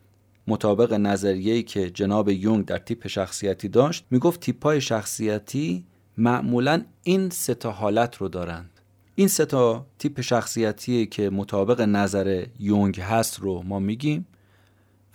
مطابق 0.47 0.93
نظریه‌ای 0.93 1.63
که 1.63 1.89
جناب 1.89 2.29
یونگ 2.29 2.65
در 2.65 2.77
تیپ 2.77 3.07
شخصیتی 3.07 3.67
داشت 3.67 4.05
می‌گفت 4.11 4.39
تیپ‌های 4.39 4.81
شخصیتی 4.81 5.85
معمولا 6.17 6.81
این 7.03 7.29
سه 7.29 7.69
حالت 7.69 8.15
رو 8.15 8.27
دارند. 8.27 8.69
این 9.15 9.27
سه 9.27 9.45
تا 9.45 9.85
تیپ 9.99 10.21
شخصیتی 10.21 11.05
که 11.05 11.29
مطابق 11.29 11.81
نظر 11.81 12.45
یونگ 12.59 12.99
هست 12.99 13.39
رو 13.39 13.63
ما 13.65 13.79
میگیم. 13.79 14.27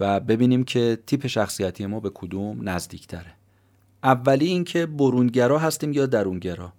و 0.00 0.20
ببینیم 0.20 0.64
که 0.64 0.98
تیپ 1.06 1.26
شخصیتی 1.26 1.86
ما 1.86 2.00
به 2.00 2.10
کدوم 2.14 2.68
نزدیکتره. 2.68 3.32
اولی 4.02 4.46
اینکه 4.46 4.86
برونگرا 4.86 5.58
هستیم 5.58 5.92
یا 5.92 6.06
درونگرا؟ 6.06 6.72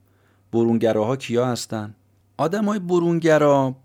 برونگراها 0.52 1.16
کیا 1.16 1.46
هستن؟ 1.46 1.96
آدمای 2.38 2.80
برونگرا 2.80 3.76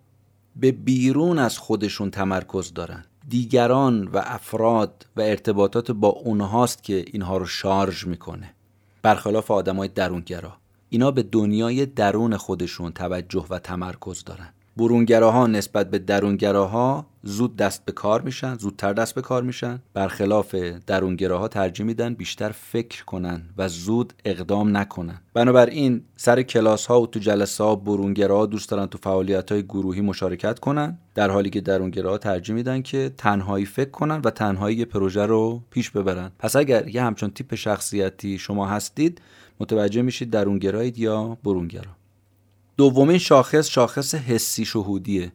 به 0.57 0.73
بیرون 0.73 1.39
از 1.39 1.59
خودشون 1.59 2.11
تمرکز 2.11 2.75
دارن. 2.75 3.05
دیگران 3.29 4.09
و 4.09 4.23
افراد 4.25 5.07
و 5.17 5.21
ارتباطات 5.21 5.91
با 5.91 6.09
اونهاست 6.09 6.83
که 6.83 7.05
اینها 7.13 7.37
رو 7.37 7.47
شارژ 7.47 8.07
می‌کنه. 8.07 8.55
برخلاف 9.03 9.51
آدمای 9.51 9.89
درونگرا. 9.89 10.53
اینا 10.89 11.11
به 11.11 11.23
دنیای 11.23 11.87
درون 11.87 12.37
خودشون 12.37 12.93
توجه 12.93 13.47
و 13.51 13.59
تمرکز 13.59 14.25
دارن. 14.25 14.49
برونگراها 14.77 15.47
نسبت 15.47 15.91
به 15.91 15.99
درونگراها 15.99 17.07
زود 17.23 17.57
دست 17.57 17.85
به 17.85 17.93
کار 17.93 18.23
میشن 18.23 18.55
زودتر 18.55 18.93
دست 18.93 19.15
به 19.15 19.23
کار 19.23 19.43
میشن. 19.43 19.83
برخلاف 19.95 20.55
درونگراها 20.87 21.49
ترجیح 21.49 21.87
میدن 21.87 22.15
بیشتر 22.15 22.49
فکر 22.49 23.05
کنن 23.05 23.43
و 23.59 23.69
زود 23.69 24.13
اقدام 24.25 24.77
نکنن. 24.77 25.21
بنابراین 25.35 26.03
سر 26.17 26.43
کلاس 26.43 26.87
ها 26.87 27.01
و 27.01 27.07
تو 27.07 27.21
جلسه 27.21 27.65
ها 27.65 27.77
برونگراها 27.77 28.47
دوست 28.47 28.71
دارن 28.71 28.87
تو 28.87 28.99
فعالیت 28.99 29.53
های 29.53 29.63
گروهی 29.63 30.01
مشارکت 30.01 30.59
کنن. 30.59 30.99
در 31.15 31.31
حالی 31.31 31.51
که 31.51 31.61
درونگراها 31.61 32.19
ترجیح 32.19 32.55
میدن 32.55 32.83
که 32.83 33.11
تنهایی 33.19 33.65
فکر 33.65 33.91
کنن 33.91 34.21
و 34.25 34.31
تنهایی 34.31 34.85
پروژه 34.85 35.27
رو 35.27 35.63
پیش 35.71 35.91
ببرن. 35.91 36.31
پس 36.39 36.57
اگر 36.57 36.89
یه 36.89 37.03
همچون 37.03 37.31
تیپ 37.31 37.55
شخصیتی 37.55 38.39
شما 38.39 38.67
هستید 38.67 39.21
متوجه 39.61 40.03
میشید 40.03 40.31
درونگرایید 40.31 40.99
یا 40.99 41.39
برونگرا. 41.45 42.02
دومین 42.77 43.19
شاخص 43.19 43.69
شاخص 43.69 44.15
حسی 44.15 44.65
شهودیه. 44.65 45.33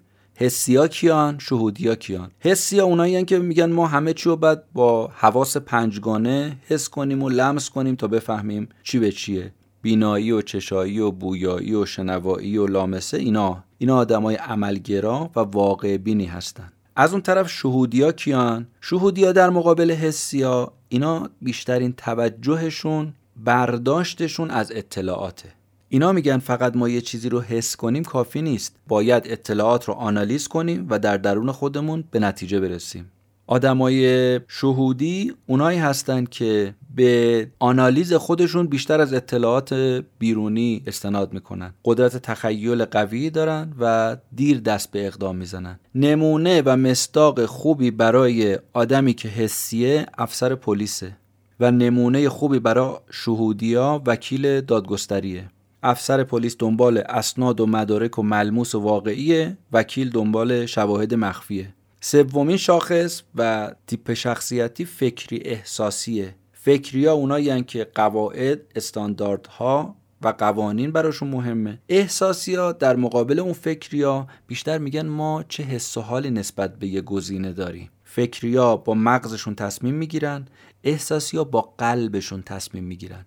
ها 0.70 0.88
کیان 0.88 1.40
ها 1.86 1.96
کیان. 1.96 2.32
ها 2.46 2.84
اونایی 2.84 3.26
که 3.26 3.40
میگن 3.40 3.72
ما 3.72 3.88
همه 3.88 4.14
چی 4.14 4.30
رو 4.30 4.36
باید 4.36 4.60
با 4.74 5.12
حواس 5.16 5.58
پنجگانه 5.58 6.58
حس 6.68 6.90
کنیم 6.90 7.24
و 7.24 7.30
لمس 7.30 7.70
کنیم 7.70 7.96
تا 7.96 8.08
بفهمیم 8.08 8.70
چی 8.84 9.00
به 9.00 9.12
چیه. 9.12 9.54
بینایی 9.82 10.32
و 10.32 10.42
چشایی 10.42 11.00
و 11.00 11.12
بویایی 11.12 11.74
و 11.74 11.86
شنوایی 11.86 12.58
و 12.58 12.68
لامسه 12.68 13.18
اینا. 13.18 13.64
اینا 13.78 13.98
آدمای 13.98 14.36
عملگرا 14.36 15.30
و 15.36 15.40
واقع 15.40 15.98
بینی 15.98 16.26
هستن. 16.26 16.72
از 16.96 17.12
اون 17.12 17.22
طرف 17.22 17.50
شهودیا 17.50 18.12
کیان. 18.12 18.68
شهودیا 18.82 19.32
در 19.32 19.50
مقابل 19.50 19.92
حسیا 19.92 20.74
اینا 20.90 21.30
بیشترین 21.42 21.94
توجهشون 21.94 23.14
برداشتشون 23.36 24.52
از 24.52 24.72
اطلاعاته. 24.76 25.50
اینا 25.90 26.12
میگن 26.12 26.38
فقط 26.38 26.76
ما 26.76 26.90
یه 26.90 27.02
چیزی 27.02 27.30
رو 27.30 27.42
حس 27.42 27.76
کنیم 27.76 28.04
کافی 28.04 28.42
نیست. 28.42 28.76
باید 28.88 29.24
اطلاعات 29.26 29.86
رو 29.86 29.94
آنالیز 29.94 30.48
کنیم 30.48 30.88
و 30.90 31.00
در 31.00 31.18
درون 31.18 31.52
خودمون 31.52 32.04
به 32.12 32.20
نتیجه 32.20 32.60
برسیم. 32.60 33.12
آدمای 33.50 34.40
شهودی 34.48 35.34
اونایی 35.48 35.80
هستن 35.80 36.26
که 36.26 36.76
به 36.96 37.48
آنالیز 37.60 38.14
خودشون 38.14 38.68
بیشتر 38.68 39.02
از 39.02 39.14
اطلاعات 39.14 39.74
بیرونی 40.20 40.84
استناد 40.88 41.34
می‌کنن. 41.34 41.74
قدرت 41.86 42.18
تخیل 42.18 42.86
قوی 42.86 43.30
دارن 43.30 43.74
و 43.80 44.18
دیر 44.36 44.60
دست 44.60 44.92
به 44.92 45.08
اقدام 45.08 45.36
می‌زنن. 45.36 45.80
نمونه 45.96 46.62
و 46.66 46.78
مستاق 46.78 47.46
خوبی 47.46 47.92
برای 47.92 48.60
آدمی 48.74 49.14
که 49.14 49.30
حسیه 49.30 50.06
افسر 50.18 50.56
پلیسه 50.56 51.18
و 51.60 51.72
نمونه 51.72 52.30
خوبی 52.30 52.60
برای 52.60 52.96
شهودیا 53.12 54.02
وکیل 54.06 54.62
دادگستریه. 54.62 55.50
افسر 55.84 56.24
پلیس 56.24 56.56
دنبال 56.60 56.98
اسناد 56.98 57.60
و 57.60 57.66
مدارک 57.66 58.20
و 58.20 58.24
ملموس 58.24 58.76
و 58.76 58.80
واقعیه 58.80 59.58
وکیل 59.72 60.10
دنبال 60.10 60.66
شواهد 60.66 61.14
مخفیه. 61.14 61.74
سومین 62.02 62.58
شاخص 62.58 63.22
و 63.36 63.72
تیپ 63.88 64.14
شخصیتی 64.14 64.86
فکری 64.86 65.42
احساسیه. 65.46 66.36
فکری 66.54 67.06
ها 67.06 67.14
اونایی 67.14 67.64
که 67.64 67.88
قواعد 67.96 68.62
استانداردها 68.76 69.96
و 70.22 70.28
قوانین 70.28 70.92
براشون 70.92 71.30
مهمه. 71.30 71.80
احساسی 71.90 72.56
ها 72.56 72.72
در 72.72 72.96
مقابل 72.96 73.40
اون 73.40 73.54
فکری 73.54 74.02
ها 74.04 74.28
بیشتر 74.48 74.78
میگن 74.78 75.06
ما 75.06 75.44
چه 75.50 75.64
حس 75.64 75.98
و 75.98 76.02
حالی 76.02 76.30
نسبت 76.30 76.80
به 76.80 76.88
یه 76.88 77.02
گزینه 77.02 77.54
داریم. 77.54 77.90
فکری 78.04 78.56
ها 78.56 78.78
با 78.78 78.94
مغزشون 78.94 79.56
تصمیم 79.56 79.94
می‌گیرن 79.94 80.46
احساسی 80.84 81.38
ها 81.38 81.44
با 81.44 81.62
قلبشون 81.78 82.42
تصمیم 82.42 82.84
می‌گیرن. 82.84 83.26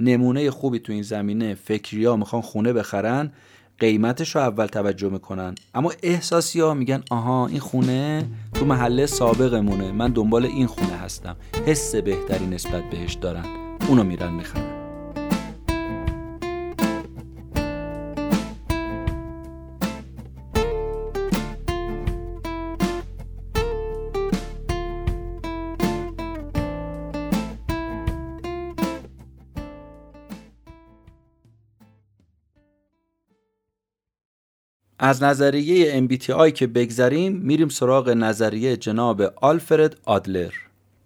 نمونه 0.00 0.50
خوبی 0.50 0.78
تو 0.78 0.92
این 0.92 1.02
زمینه. 1.02 1.54
فکری 1.54 2.04
ها 2.04 2.16
می‌خوان 2.16 2.42
خونه 2.42 2.72
بخرن 2.72 3.32
قیمتش 3.78 4.36
رو 4.36 4.42
اول 4.42 4.66
توجه 4.66 5.08
می‌کنن. 5.08 5.54
اما 5.74 5.92
احساسی 6.02 6.60
ها 6.60 6.74
میگن 6.74 7.02
آها 7.10 7.46
این 7.46 7.60
خونه 7.60 8.28
تو 8.54 8.64
محله 8.64 9.06
سابقمونه. 9.06 9.92
من 9.92 10.12
دنبال 10.12 10.44
این 10.46 10.66
خونه 10.66 10.92
هستم. 10.92 11.36
حس 11.66 11.94
بهتری 11.94 12.46
نسبت 12.46 12.90
بهش 12.90 13.14
دارن. 13.14 13.44
اونو 13.88 14.04
میرن 14.04 14.32
می‌خرن. 14.32 14.79
از 35.02 35.22
نظریه 35.22 36.06
MBTI 36.08 36.52
که 36.52 36.66
بگذریم 36.66 37.32
میریم 37.32 37.68
سراغ 37.68 38.08
نظریه 38.08 38.76
جناب 38.76 39.22
آلفرد 39.22 39.96
آدلر. 40.04 40.52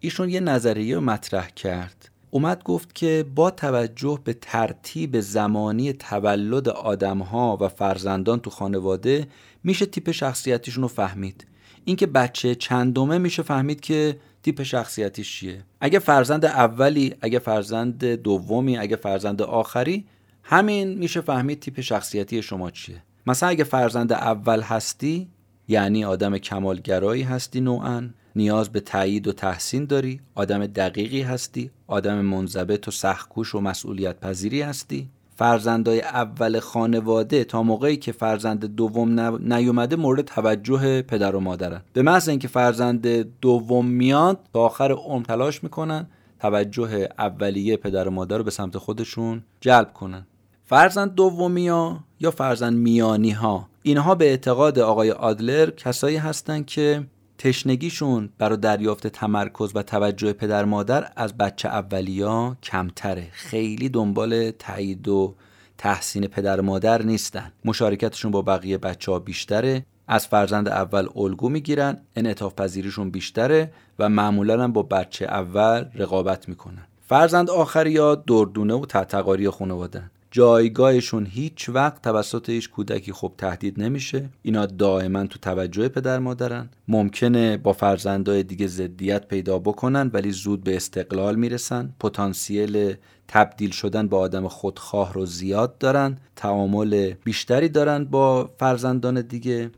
ایشون 0.00 0.28
یه 0.28 0.40
نظریه 0.40 0.98
مطرح 0.98 1.48
کرد. 1.50 2.08
اومد 2.30 2.62
گفت 2.62 2.94
که 2.94 3.26
با 3.34 3.50
توجه 3.50 4.18
به 4.24 4.32
ترتیب 4.32 5.20
زمانی 5.20 5.92
تولد 5.92 6.68
آدمها 6.68 7.58
و 7.60 7.68
فرزندان 7.68 8.40
تو 8.40 8.50
خانواده 8.50 9.26
میشه 9.64 9.86
تیپ 9.86 10.10
شخصیتیشون 10.10 10.82
رو 10.82 10.88
فهمید. 10.88 11.46
اینکه 11.84 12.06
بچه 12.06 12.54
چندمه 12.54 13.18
میشه 13.18 13.42
فهمید 13.42 13.80
که 13.80 14.16
تیپ 14.42 14.62
شخصیتیش 14.62 15.38
چیه. 15.38 15.64
اگه 15.80 15.98
فرزند 15.98 16.44
اولی 16.44 17.14
اگه 17.20 17.38
فرزند 17.38 18.04
دومی 18.04 18.78
اگه 18.78 18.96
فرزند 18.96 19.42
آخری 19.42 20.04
همین 20.42 20.98
میشه 20.98 21.20
فهمید 21.20 21.60
تیپ 21.60 21.80
شخصیتی 21.80 22.42
شما 22.42 22.70
چیه. 22.70 23.02
مثلا 23.26 23.48
اگه 23.48 23.64
فرزند 23.64 24.12
اول 24.12 24.60
هستی 24.60 25.28
یعنی 25.68 26.04
آدم 26.04 26.38
کمالگرایی 26.38 27.22
هستی 27.22 27.60
نوعا 27.60 28.08
نیاز 28.36 28.70
به 28.70 28.80
تایید 28.80 29.28
و 29.28 29.32
تحسین 29.32 29.84
داری 29.84 30.20
آدم 30.34 30.66
دقیقی 30.66 31.22
هستی 31.22 31.70
آدم 31.86 32.20
منضبط 32.20 32.88
و 32.88 32.90
سختکوش 32.90 33.54
و 33.54 33.60
مسئولیت 33.60 34.20
پذیری 34.20 34.62
هستی. 34.62 35.08
فرزندای 35.36 36.00
اول 36.00 36.60
خانواده 36.60 37.44
تا 37.44 37.62
موقعی 37.62 37.96
که 37.96 38.12
فرزند 38.12 38.64
دوم 38.64 39.20
نیومده 39.52 39.96
مورد 39.96 40.20
توجه 40.20 41.02
پدر 41.02 41.36
و 41.36 41.40
مادرن. 41.40 41.80
به 41.92 42.02
محض 42.02 42.28
اینکه 42.28 42.48
فرزند 42.48 43.06
دوم 43.40 43.86
میاد 43.86 44.38
تا 44.52 44.60
آخر 44.60 44.92
عمر 44.92 45.24
تلاش 45.24 45.62
می‌کنن 45.62 46.06
توجه 46.40 47.08
اولیه 47.18 47.76
پدر 47.76 48.08
و 48.08 48.10
مادر 48.10 48.38
رو 48.38 48.44
به 48.44 48.50
سمت 48.50 48.78
خودشون 48.78 49.42
جلب 49.60 49.92
کنن. 49.92 50.26
فرزند 50.66 51.14
دومی 51.14 51.68
ها 51.68 52.04
یا 52.20 52.30
فرزند 52.30 52.76
میانی 52.76 53.30
ها 53.30 53.68
اینها 53.82 54.14
به 54.14 54.24
اعتقاد 54.24 54.78
آقای 54.78 55.10
آدلر 55.10 55.70
کسایی 55.70 56.16
هستند 56.16 56.66
که 56.66 57.06
تشنگیشون 57.38 58.28
برای 58.38 58.56
دریافت 58.56 59.06
تمرکز 59.06 59.70
و 59.74 59.82
توجه 59.82 60.32
پدر 60.32 60.64
مادر 60.64 61.12
از 61.16 61.36
بچه 61.36 61.68
اولیا 61.68 62.56
کمتره. 62.62 63.28
خیلی 63.32 63.88
دنبال 63.88 64.50
تایید 64.50 65.08
و 65.08 65.34
تحسین 65.78 66.26
پدر 66.26 66.60
مادر 66.60 67.02
نیستن. 67.02 67.52
مشارکتشون 67.64 68.30
با 68.30 68.42
بقیه 68.42 68.78
بچه 68.78 69.12
ها 69.12 69.18
بیشتره. 69.18 69.86
از 70.08 70.26
فرزند 70.26 70.68
اول 70.68 71.08
الگو 71.16 71.48
می‌گیرن 71.48 71.98
انعطاف 72.16 72.54
پذیریشون 72.54 73.10
بیشتره 73.10 73.72
و 73.98 74.08
معمولا 74.08 74.62
هم 74.62 74.72
با 74.72 74.82
بچه 74.82 75.24
اول 75.24 75.84
رقابت 75.94 76.48
می‌کنن. 76.48 76.86
فرزند 77.08 77.50
آخری 77.50 77.92
یا 77.92 78.14
دردونه 78.14 78.74
و 78.74 78.86
تحتقاری 78.86 79.50
خانوادن 79.50 80.10
جایگاهشون 80.34 81.26
هیچ 81.26 81.68
وقت 81.68 82.02
توسط 82.02 82.48
هیچ 82.48 82.70
کودکی 82.70 83.12
خوب 83.12 83.34
تهدید 83.36 83.82
نمیشه. 83.82 84.28
اینا 84.42 84.66
دائما 84.66 85.26
تو 85.26 85.38
توجه 85.38 85.88
پدر 85.88 86.18
مادرن. 86.18 86.70
ممکنه 86.88 87.56
با 87.56 87.72
فرزندای 87.72 88.42
دیگه 88.42 88.66
ضدیت 88.66 89.28
پیدا 89.28 89.58
بکنن 89.58 90.10
ولی 90.12 90.32
زود 90.32 90.64
به 90.64 90.76
استقلال 90.76 91.36
می‌رسن. 91.36 91.94
پتانسیل 92.00 92.94
تبدیل 93.28 93.70
شدن 93.70 94.08
با 94.08 94.18
آدم 94.18 94.48
خودخواه 94.48 95.12
رو 95.12 95.26
زیاد 95.26 95.78
دارن. 95.78 96.18
تعامل 96.36 97.14
بیشتری 97.24 97.68
دارن 97.68 98.04
با 98.04 98.50
فرزندان 98.58 99.20
دیگه. 99.20 99.70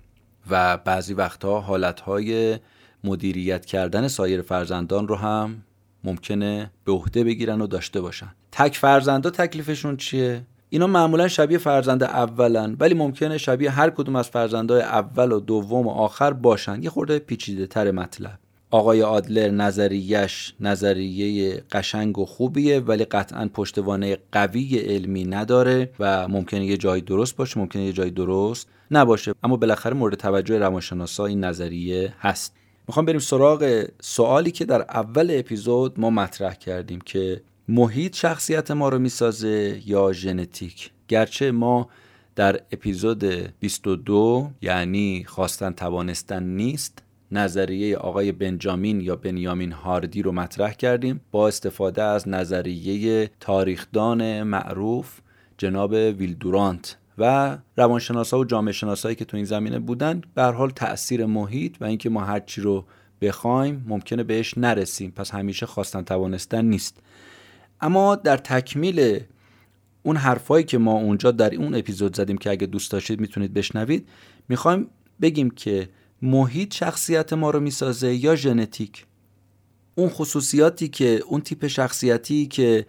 و 0.51 0.77
بعضی 0.77 1.15
وقتها 1.15 1.61
حالتهای 1.61 2.59
مدیریت 3.05 3.65
کردن 3.67 4.09
سایر 4.09 4.43
فرزندان 4.43 5.09
رو 5.09 5.17
هم 5.17 5.63
ممکنه 6.07 6.71
به 6.85 6.93
عهده 6.93 7.25
بگیرن 7.25 7.61
و 7.61 7.67
داشته 7.67 8.01
باشن. 8.01 8.35
تک 8.53 8.77
فرزندا 8.77 9.31
تکلیفشون 9.31 9.97
چیه؟ 9.97 10.43
اینا 10.69 10.87
معمولا 10.87 11.29
شبیه 11.29 11.59
فرزند 11.59 12.03
اولن 12.03 12.77
ولی 12.81 12.95
ممکنه 12.95 13.39
شبیه 13.39 13.71
هر 13.71 13.91
کدوم 13.91 14.17
از 14.17 14.29
فرزندای 14.29 14.83
اول 14.83 15.33
و 15.33 15.41
دوم 15.41 15.87
و 15.87 15.91
آخر 15.91 16.33
باشن. 16.33 16.83
یه 16.83 16.91
خورده 16.91 17.19
پیچیده 17.19 17.67
تر 17.67 17.91
مطلب. 17.91 18.39
آقای 18.71 19.03
آدلر 19.03 19.51
نظریش 19.51 20.55
نظریه 20.61 21.63
قشنگ 21.73 22.19
و 22.19 22.27
خوبیه 22.27 22.81
ولی 22.81 23.05
قطعا 23.05 23.51
پشتوانه 23.55 24.19
قوی 24.33 24.79
علمی 24.79 25.25
نداره 25.25 25.91
و 26.01 26.29
ممکنه 26.29 26.67
یه 26.67 26.77
جایی 26.77 27.03
درست 27.03 27.37
باشه 27.37 27.61
ممکنه 27.61 27.83
یه 27.83 27.93
جایی 27.93 28.11
درست 28.11 28.69
نباشه. 28.91 29.35
اما 29.43 29.57
بالاخره 29.57 29.95
مورد 29.95 30.15
توجه 30.15 30.59
روانشناسا 30.59 31.27
این 31.27 31.45
نظریه 31.45 32.15
هست. 32.21 32.55
می‌خوام 32.89 33.07
بریم 33.07 33.19
سراغ 33.19 33.85
سوالی 34.01 34.51
که 34.51 34.65
در 34.65 34.83
اول 34.83 35.31
اپیزود 35.39 36.01
ما 36.01 36.11
مطرح 36.11 36.55
کردیم 36.55 37.01
که 37.01 37.43
محیط 37.69 38.17
شخصیت 38.17 38.71
ما 38.71 38.89
رو 38.89 38.99
می‌سازه 38.99 39.83
یا 39.87 40.13
ژنتیک؟ 40.13 40.91
گرچه 41.09 41.51
ما 41.51 41.89
در 42.37 42.61
اپیزود 42.73 43.25
22 43.61 44.51
یعنی 44.63 45.25
خواستن 45.29 45.71
توانستن 45.71 46.43
نیست 46.43 47.03
نظریه 47.33 47.97
آقای 47.97 48.33
بنجامین 48.33 49.01
یا 49.01 49.17
بنیامین 49.17 49.73
هاردی 49.73 50.23
رو 50.23 50.33
مطرح 50.33 50.73
کردیم. 50.73 51.21
با 51.31 51.49
استفاده 51.49 52.03
از 52.03 52.29
نظریه 52.29 53.31
تاریخدان 53.41 54.43
معروف 54.43 55.21
جناب 55.59 55.93
ویلدورانت 55.93 56.97
و 57.19 57.59
روانشناسا 57.77 58.39
و 58.39 58.45
جامعه 58.45 58.73
شناسایی 58.73 59.15
که 59.15 59.25
تو 59.25 59.37
این 59.37 59.47
زمینه 59.47 59.79
بودن 59.79 60.23
به 60.35 60.43
حال 60.43 60.71
تاثیر 60.71 61.27
محیط 61.27 61.77
و 61.81 61.85
اینکه 61.85 62.11
ما 62.11 62.25
هر 62.25 62.41
چی 62.41 62.61
رو 62.61 62.85
بخوایم 63.21 63.85
ممکنه 63.89 64.23
بهش 64.23 64.59
نرسیم. 64.59 65.11
پس 65.11 65.31
همیشه 65.31 65.67
خواستن 65.67 66.03
توانستن 66.03 66.65
نیست. 66.65 66.99
اما 67.81 68.15
در 68.17 68.37
تکمیل 68.37 69.21
اون 70.03 70.17
حرفایی 70.17 70.65
که 70.65 70.79
ما 70.79 70.93
اونجا 70.93 71.31
در 71.31 71.55
اون 71.55 71.75
اپیزود 71.75 72.17
زدیم 72.17 72.39
که 72.39 72.51
اگه 72.51 72.67
دوست 72.67 72.93
داشتید 72.93 73.21
می‌تونید 73.21 73.55
بشنوید 73.55 74.09
می‌خوایم 74.49 74.87
بگیم 75.21 75.51
که 75.51 75.89
محیط 76.23 76.75
شخصیت 76.75 77.33
ما 77.33 77.51
رو 77.51 77.61
می‌سازه 77.61 78.15
یا 78.15 78.37
ژنتیک؟ 78.37 79.07
اون 79.95 80.09
خصوصیاتی 80.09 80.89
که 80.89 81.23
اون 81.27 81.41
تیپ 81.41 81.67
شخصیتی 81.67 82.47
که 82.47 82.87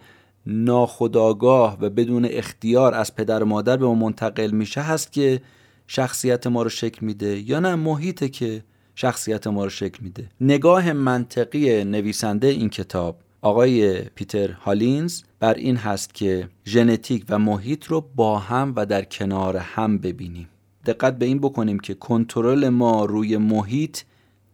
ناخداگاه 0.48 1.78
و 1.80 1.90
بدون 1.90 2.24
اختیار 2.30 2.94
از 2.94 3.14
پدر 3.14 3.42
و 3.42 3.46
مادر 3.46 3.76
به 3.76 3.86
ما 3.86 3.94
منتقل 3.94 4.50
میشه 4.50 4.80
هست 4.80 5.12
که 5.12 5.40
شخصیت 5.86 6.46
ما 6.46 6.62
رو 6.62 6.68
شکل 6.68 7.06
میده 7.06 7.38
یا 7.38 7.60
نه؟ 7.60 7.74
محیطه 7.74 8.28
که 8.28 8.64
شخصیت 8.94 9.46
ما 9.46 9.64
رو 9.64 9.70
شکل 9.70 9.98
میده. 10.02 10.28
نگاه 10.40 10.92
منطقی 10.92 11.84
نویسنده 11.84 12.46
این 12.46 12.68
کتاب 12.68 13.18
آقای 13.42 14.00
پیتر 14.00 14.50
هالینز 14.50 15.22
بر 15.40 15.54
این 15.54 15.76
هست 15.76 16.14
که 16.14 16.48
ژنتیک 16.66 17.24
و 17.28 17.38
محیط 17.38 17.84
رو 17.84 18.00
با 18.16 18.38
هم 18.38 18.72
و 18.76 18.86
در 18.86 19.04
کنار 19.04 19.56
هم 19.56 19.98
ببینیم. 19.98 20.48
دقت 20.86 21.18
به 21.18 21.26
این 21.26 21.38
بکنیم 21.38 21.78
که 21.78 21.94
کنترل 21.94 22.68
ما 22.68 23.04
روی 23.04 23.36
محیط 23.36 23.98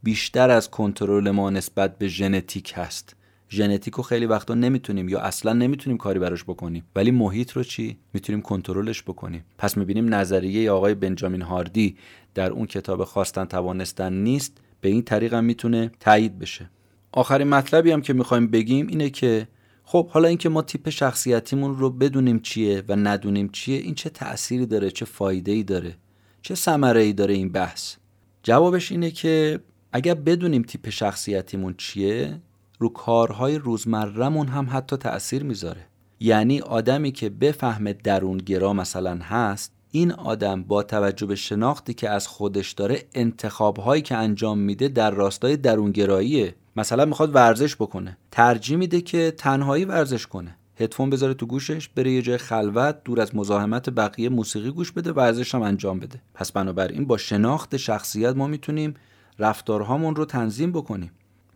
بیشتر 0.02 0.50
از 0.50 0.70
کنترل 0.70 1.30
ما 1.30 1.50
نسبت 1.50 1.98
به 1.98 2.08
ژنتیک 2.08 2.72
هست. 2.76 3.16
ژنتیک 3.50 3.94
رو 3.94 4.02
خیلی 4.02 4.26
وقتا 4.26 4.54
نمی‌تونیم 4.54 5.08
یا 5.08 5.20
اصلا 5.20 5.52
نمی‌تونیم 5.52 5.98
کاری 5.98 6.18
براش 6.18 6.44
بکنیم. 6.44 6.84
ولی 6.96 7.10
محیط 7.10 7.52
رو 7.52 7.62
چی؟ 7.62 7.98
می‌تونیم 8.12 8.42
کنترلش 8.42 9.02
بکنیم. 9.02 9.44
پس 9.58 9.76
می‌بینیم 9.76 10.14
نظریه 10.14 10.70
آقای 10.70 10.94
بنجامین 10.94 11.42
هاردی 11.42 11.96
در 12.34 12.50
اون 12.50 12.66
کتاب 12.66 13.04
خواستن 13.04 13.44
توانستن 13.44 14.12
نیست 14.12 14.52
به 14.80 14.88
این 14.88 15.02
طریق 15.02 15.34
هم 15.34 15.44
می‌تونه 15.44 15.90
تایید 16.00 16.38
بشه. 16.38 16.70
آخرین 17.12 17.48
مطلبی 17.48 17.90
هم 17.90 18.02
که 18.02 18.12
می‌خوایم 18.12 18.46
بگیم 18.46 18.86
اینه 18.86 19.10
که 19.10 19.48
خب 19.84 20.08
حالا 20.08 20.28
اینکه 20.28 20.48
ما 20.48 20.62
تیپ 20.62 20.88
شخصیتیمون 20.88 21.76
رو 21.76 21.90
بدونیم 21.90 22.38
چیه 22.38 22.82
و 22.88 22.96
ندونیم 22.96 23.48
چیه 23.48 23.78
این 23.78 23.94
چه 23.94 24.10
تأثیری 24.10 24.66
داره 24.66 24.90
چه 24.90 25.04
فایده 25.04 25.52
ای 25.52 25.62
داره 25.62 25.96
چه 26.42 26.54
ثمره 26.54 27.00
ای 27.00 27.12
داره 27.12 27.34
این 27.34 27.52
بحث؟ 27.52 27.96
جوابش 28.42 28.92
اینه 28.92 29.10
که 29.10 29.60
اگر 29.92 30.14
بدونیم 30.14 30.62
تیپ 30.62 30.88
شخصیتیمون 30.88 31.74
چیه 31.78 32.40
رو 32.78 32.88
کارهای 32.88 33.58
روزمرهمون 33.58 34.48
هم 34.48 34.68
حتی 34.70 34.96
تأثیر 34.96 35.44
می‌ذاره. 35.44 35.86
یعنی 36.20 36.60
آدمی 36.60 37.12
که 37.12 37.30
بفهمه 37.30 37.92
درونگرا 37.92 38.72
مثلا 38.72 39.18
هست 39.22 39.72
این 39.90 40.12
آدم 40.12 40.62
با 40.62 40.82
توجه 40.82 41.26
به 41.26 41.34
شناختی 41.34 41.94
که 41.94 42.10
از 42.10 42.28
خودش 42.28 42.72
داره 42.72 43.02
انتخابهایی 43.14 44.02
که 44.02 44.16
انجام 44.16 44.58
میده 44.58 44.88
در 44.88 45.10
راستای 45.10 45.56
درونگراییه 45.56 46.54
مثلا 46.76 47.04
می‌خواد 47.04 47.34
ورزش 47.34 47.76
بکنه. 47.76 48.16
ترجیح 48.30 48.76
میده 48.76 49.00
که 49.00 49.34
تنهایی 49.38 49.84
ورزش 49.84 50.26
کنه. 50.26 50.56
هدفون 50.76 51.10
بذاره 51.10 51.34
تو 51.34 51.46
گوشش 51.46 51.88
بره 51.88 52.12
یه 52.12 52.22
جای 52.22 52.38
خلوت 52.38 53.04
دور 53.04 53.20
از 53.20 53.36
مزاحمت 53.36 53.90
بقیه 53.90 54.28
موسیقی 54.28 54.70
گوش 54.70 54.92
بده 54.92 55.12
ورزش 55.12 55.54
هم 55.54 55.62
انجام 55.62 55.98
بده. 55.98 56.22
پس 56.34 56.52
بنابراین 56.52 57.06
با 57.06 57.16
شناخت 57.16 57.76
شخصیت 57.76 58.36
ما 58.36 58.46
می‌تونیم 58.46 58.94
رفتارهامون 59.38 60.16
رو 60.16 60.24
تنظیم 60.24 60.72
بکنیم. 60.72 61.10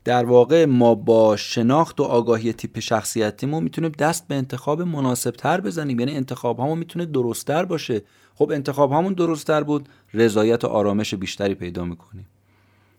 در 0.05 0.25
واقع 0.25 0.65
ما 0.65 0.95
با 0.95 1.37
شناخت 1.37 2.01
و 2.01 2.03
آگاهی 2.03 2.53
تیپ 2.53 2.79
شخصیتیمون 2.79 3.63
می‌تونیم 3.63 3.93
دست 3.99 4.29
به 4.29 4.35
انتخاب 4.35 4.83
مناسب 4.83 5.31
تر 5.31 5.61
بزنیم. 5.61 6.01
یعنی 6.01 6.17
انتخاب 6.17 6.61
همون 6.61 6.79
می‌تونه 6.79 7.07
درستتر 7.07 7.65
باشه. 7.65 8.03
خب 8.35 8.51
انتخاب 8.51 8.93
همون 8.93 9.13
درستتر 9.13 9.63
بود 9.63 9.89
رضایت 10.15 10.65
و 10.65 10.67
آرامش 10.67 11.15
بیشتری 11.15 11.55
پیدا 11.55 11.85
می‌کنیم. 11.85 12.27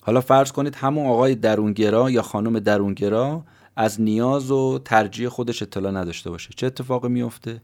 حالا 0.01 0.21
فرض 0.21 0.51
کنید 0.51 0.75
همون 0.75 1.07
آقای 1.07 1.35
درونگرا 1.35 2.09
یا 2.09 2.21
خانم 2.21 2.59
درونگرا 2.59 3.43
از 3.75 4.01
نیاز 4.01 4.51
و 4.51 4.79
ترجیح 4.85 5.29
خودش 5.29 5.62
اطلاع 5.62 5.91
نداشته 5.91 6.29
باشه. 6.29 6.49
چه 6.55 6.67
اتفاقی 6.67 7.09
میفته 7.09 7.62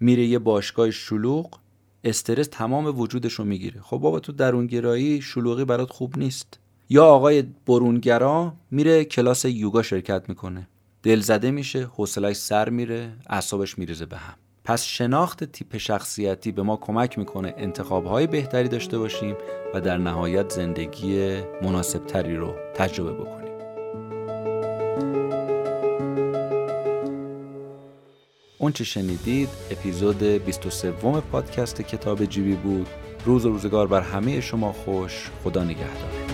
میره 0.00 0.24
یه 0.24 0.38
باشگاه 0.38 0.90
شلوغ 0.90 1.58
استرس 2.04 2.48
تمام 2.52 3.00
وجودش 3.00 3.32
رو 3.32 3.44
می‌گیره. 3.44 3.80
خب 3.80 3.96
بابا 3.96 4.20
تو 4.20 4.32
درونگرایی 4.32 5.20
شلوغی 5.22 5.64
برات 5.64 5.90
خوب 5.90 6.18
نیست. 6.18 6.58
یا 6.90 7.04
آقای 7.04 7.42
برونگرا 7.66 8.52
میره 8.70 9.04
کلاس 9.04 9.44
یوگا 9.44 9.82
شرکت 9.82 10.28
می‌کنه. 10.28 10.68
دلزده 11.02 11.50
میشه 11.50 11.84
حوصلش 11.84 12.36
سر 12.36 12.68
میره 12.68 13.12
اعصابش 13.26 13.78
میریزه 13.78 14.06
به 14.06 14.16
هم. 14.16 14.34
پس 14.64 14.82
شناخت 14.82 15.44
تیپ 15.44 15.76
شخصیتی 15.76 16.52
به 16.52 16.62
ما 16.62 16.76
کمک 16.76 17.18
می‌کنه 17.18 17.54
انتخابهای 17.56 18.26
بهتری 18.26 18.68
داشته 18.68 18.98
باشیم 18.98 19.36
و 19.74 19.80
در 19.80 19.98
نهایت 19.98 20.50
زندگی 20.52 21.40
مناسبتری 21.62 22.36
رو 22.36 22.54
تجربه 22.74 23.12
بکنیم. 23.12 23.52
اون 28.58 28.72
چه 28.72 28.84
شنیدید 28.84 29.48
اپیزود 29.70 30.22
23 30.22 30.90
پادکست 31.32 31.82
کتاب 31.82 32.24
جیبی 32.24 32.54
بود. 32.54 32.88
روز 33.24 33.46
و 33.46 33.48
روزگار 33.48 33.86
بر 33.86 34.00
همه 34.00 34.40
شما 34.40 34.72
خوش. 34.72 35.30
خدا 35.44 35.64
نگهدار. 35.64 36.27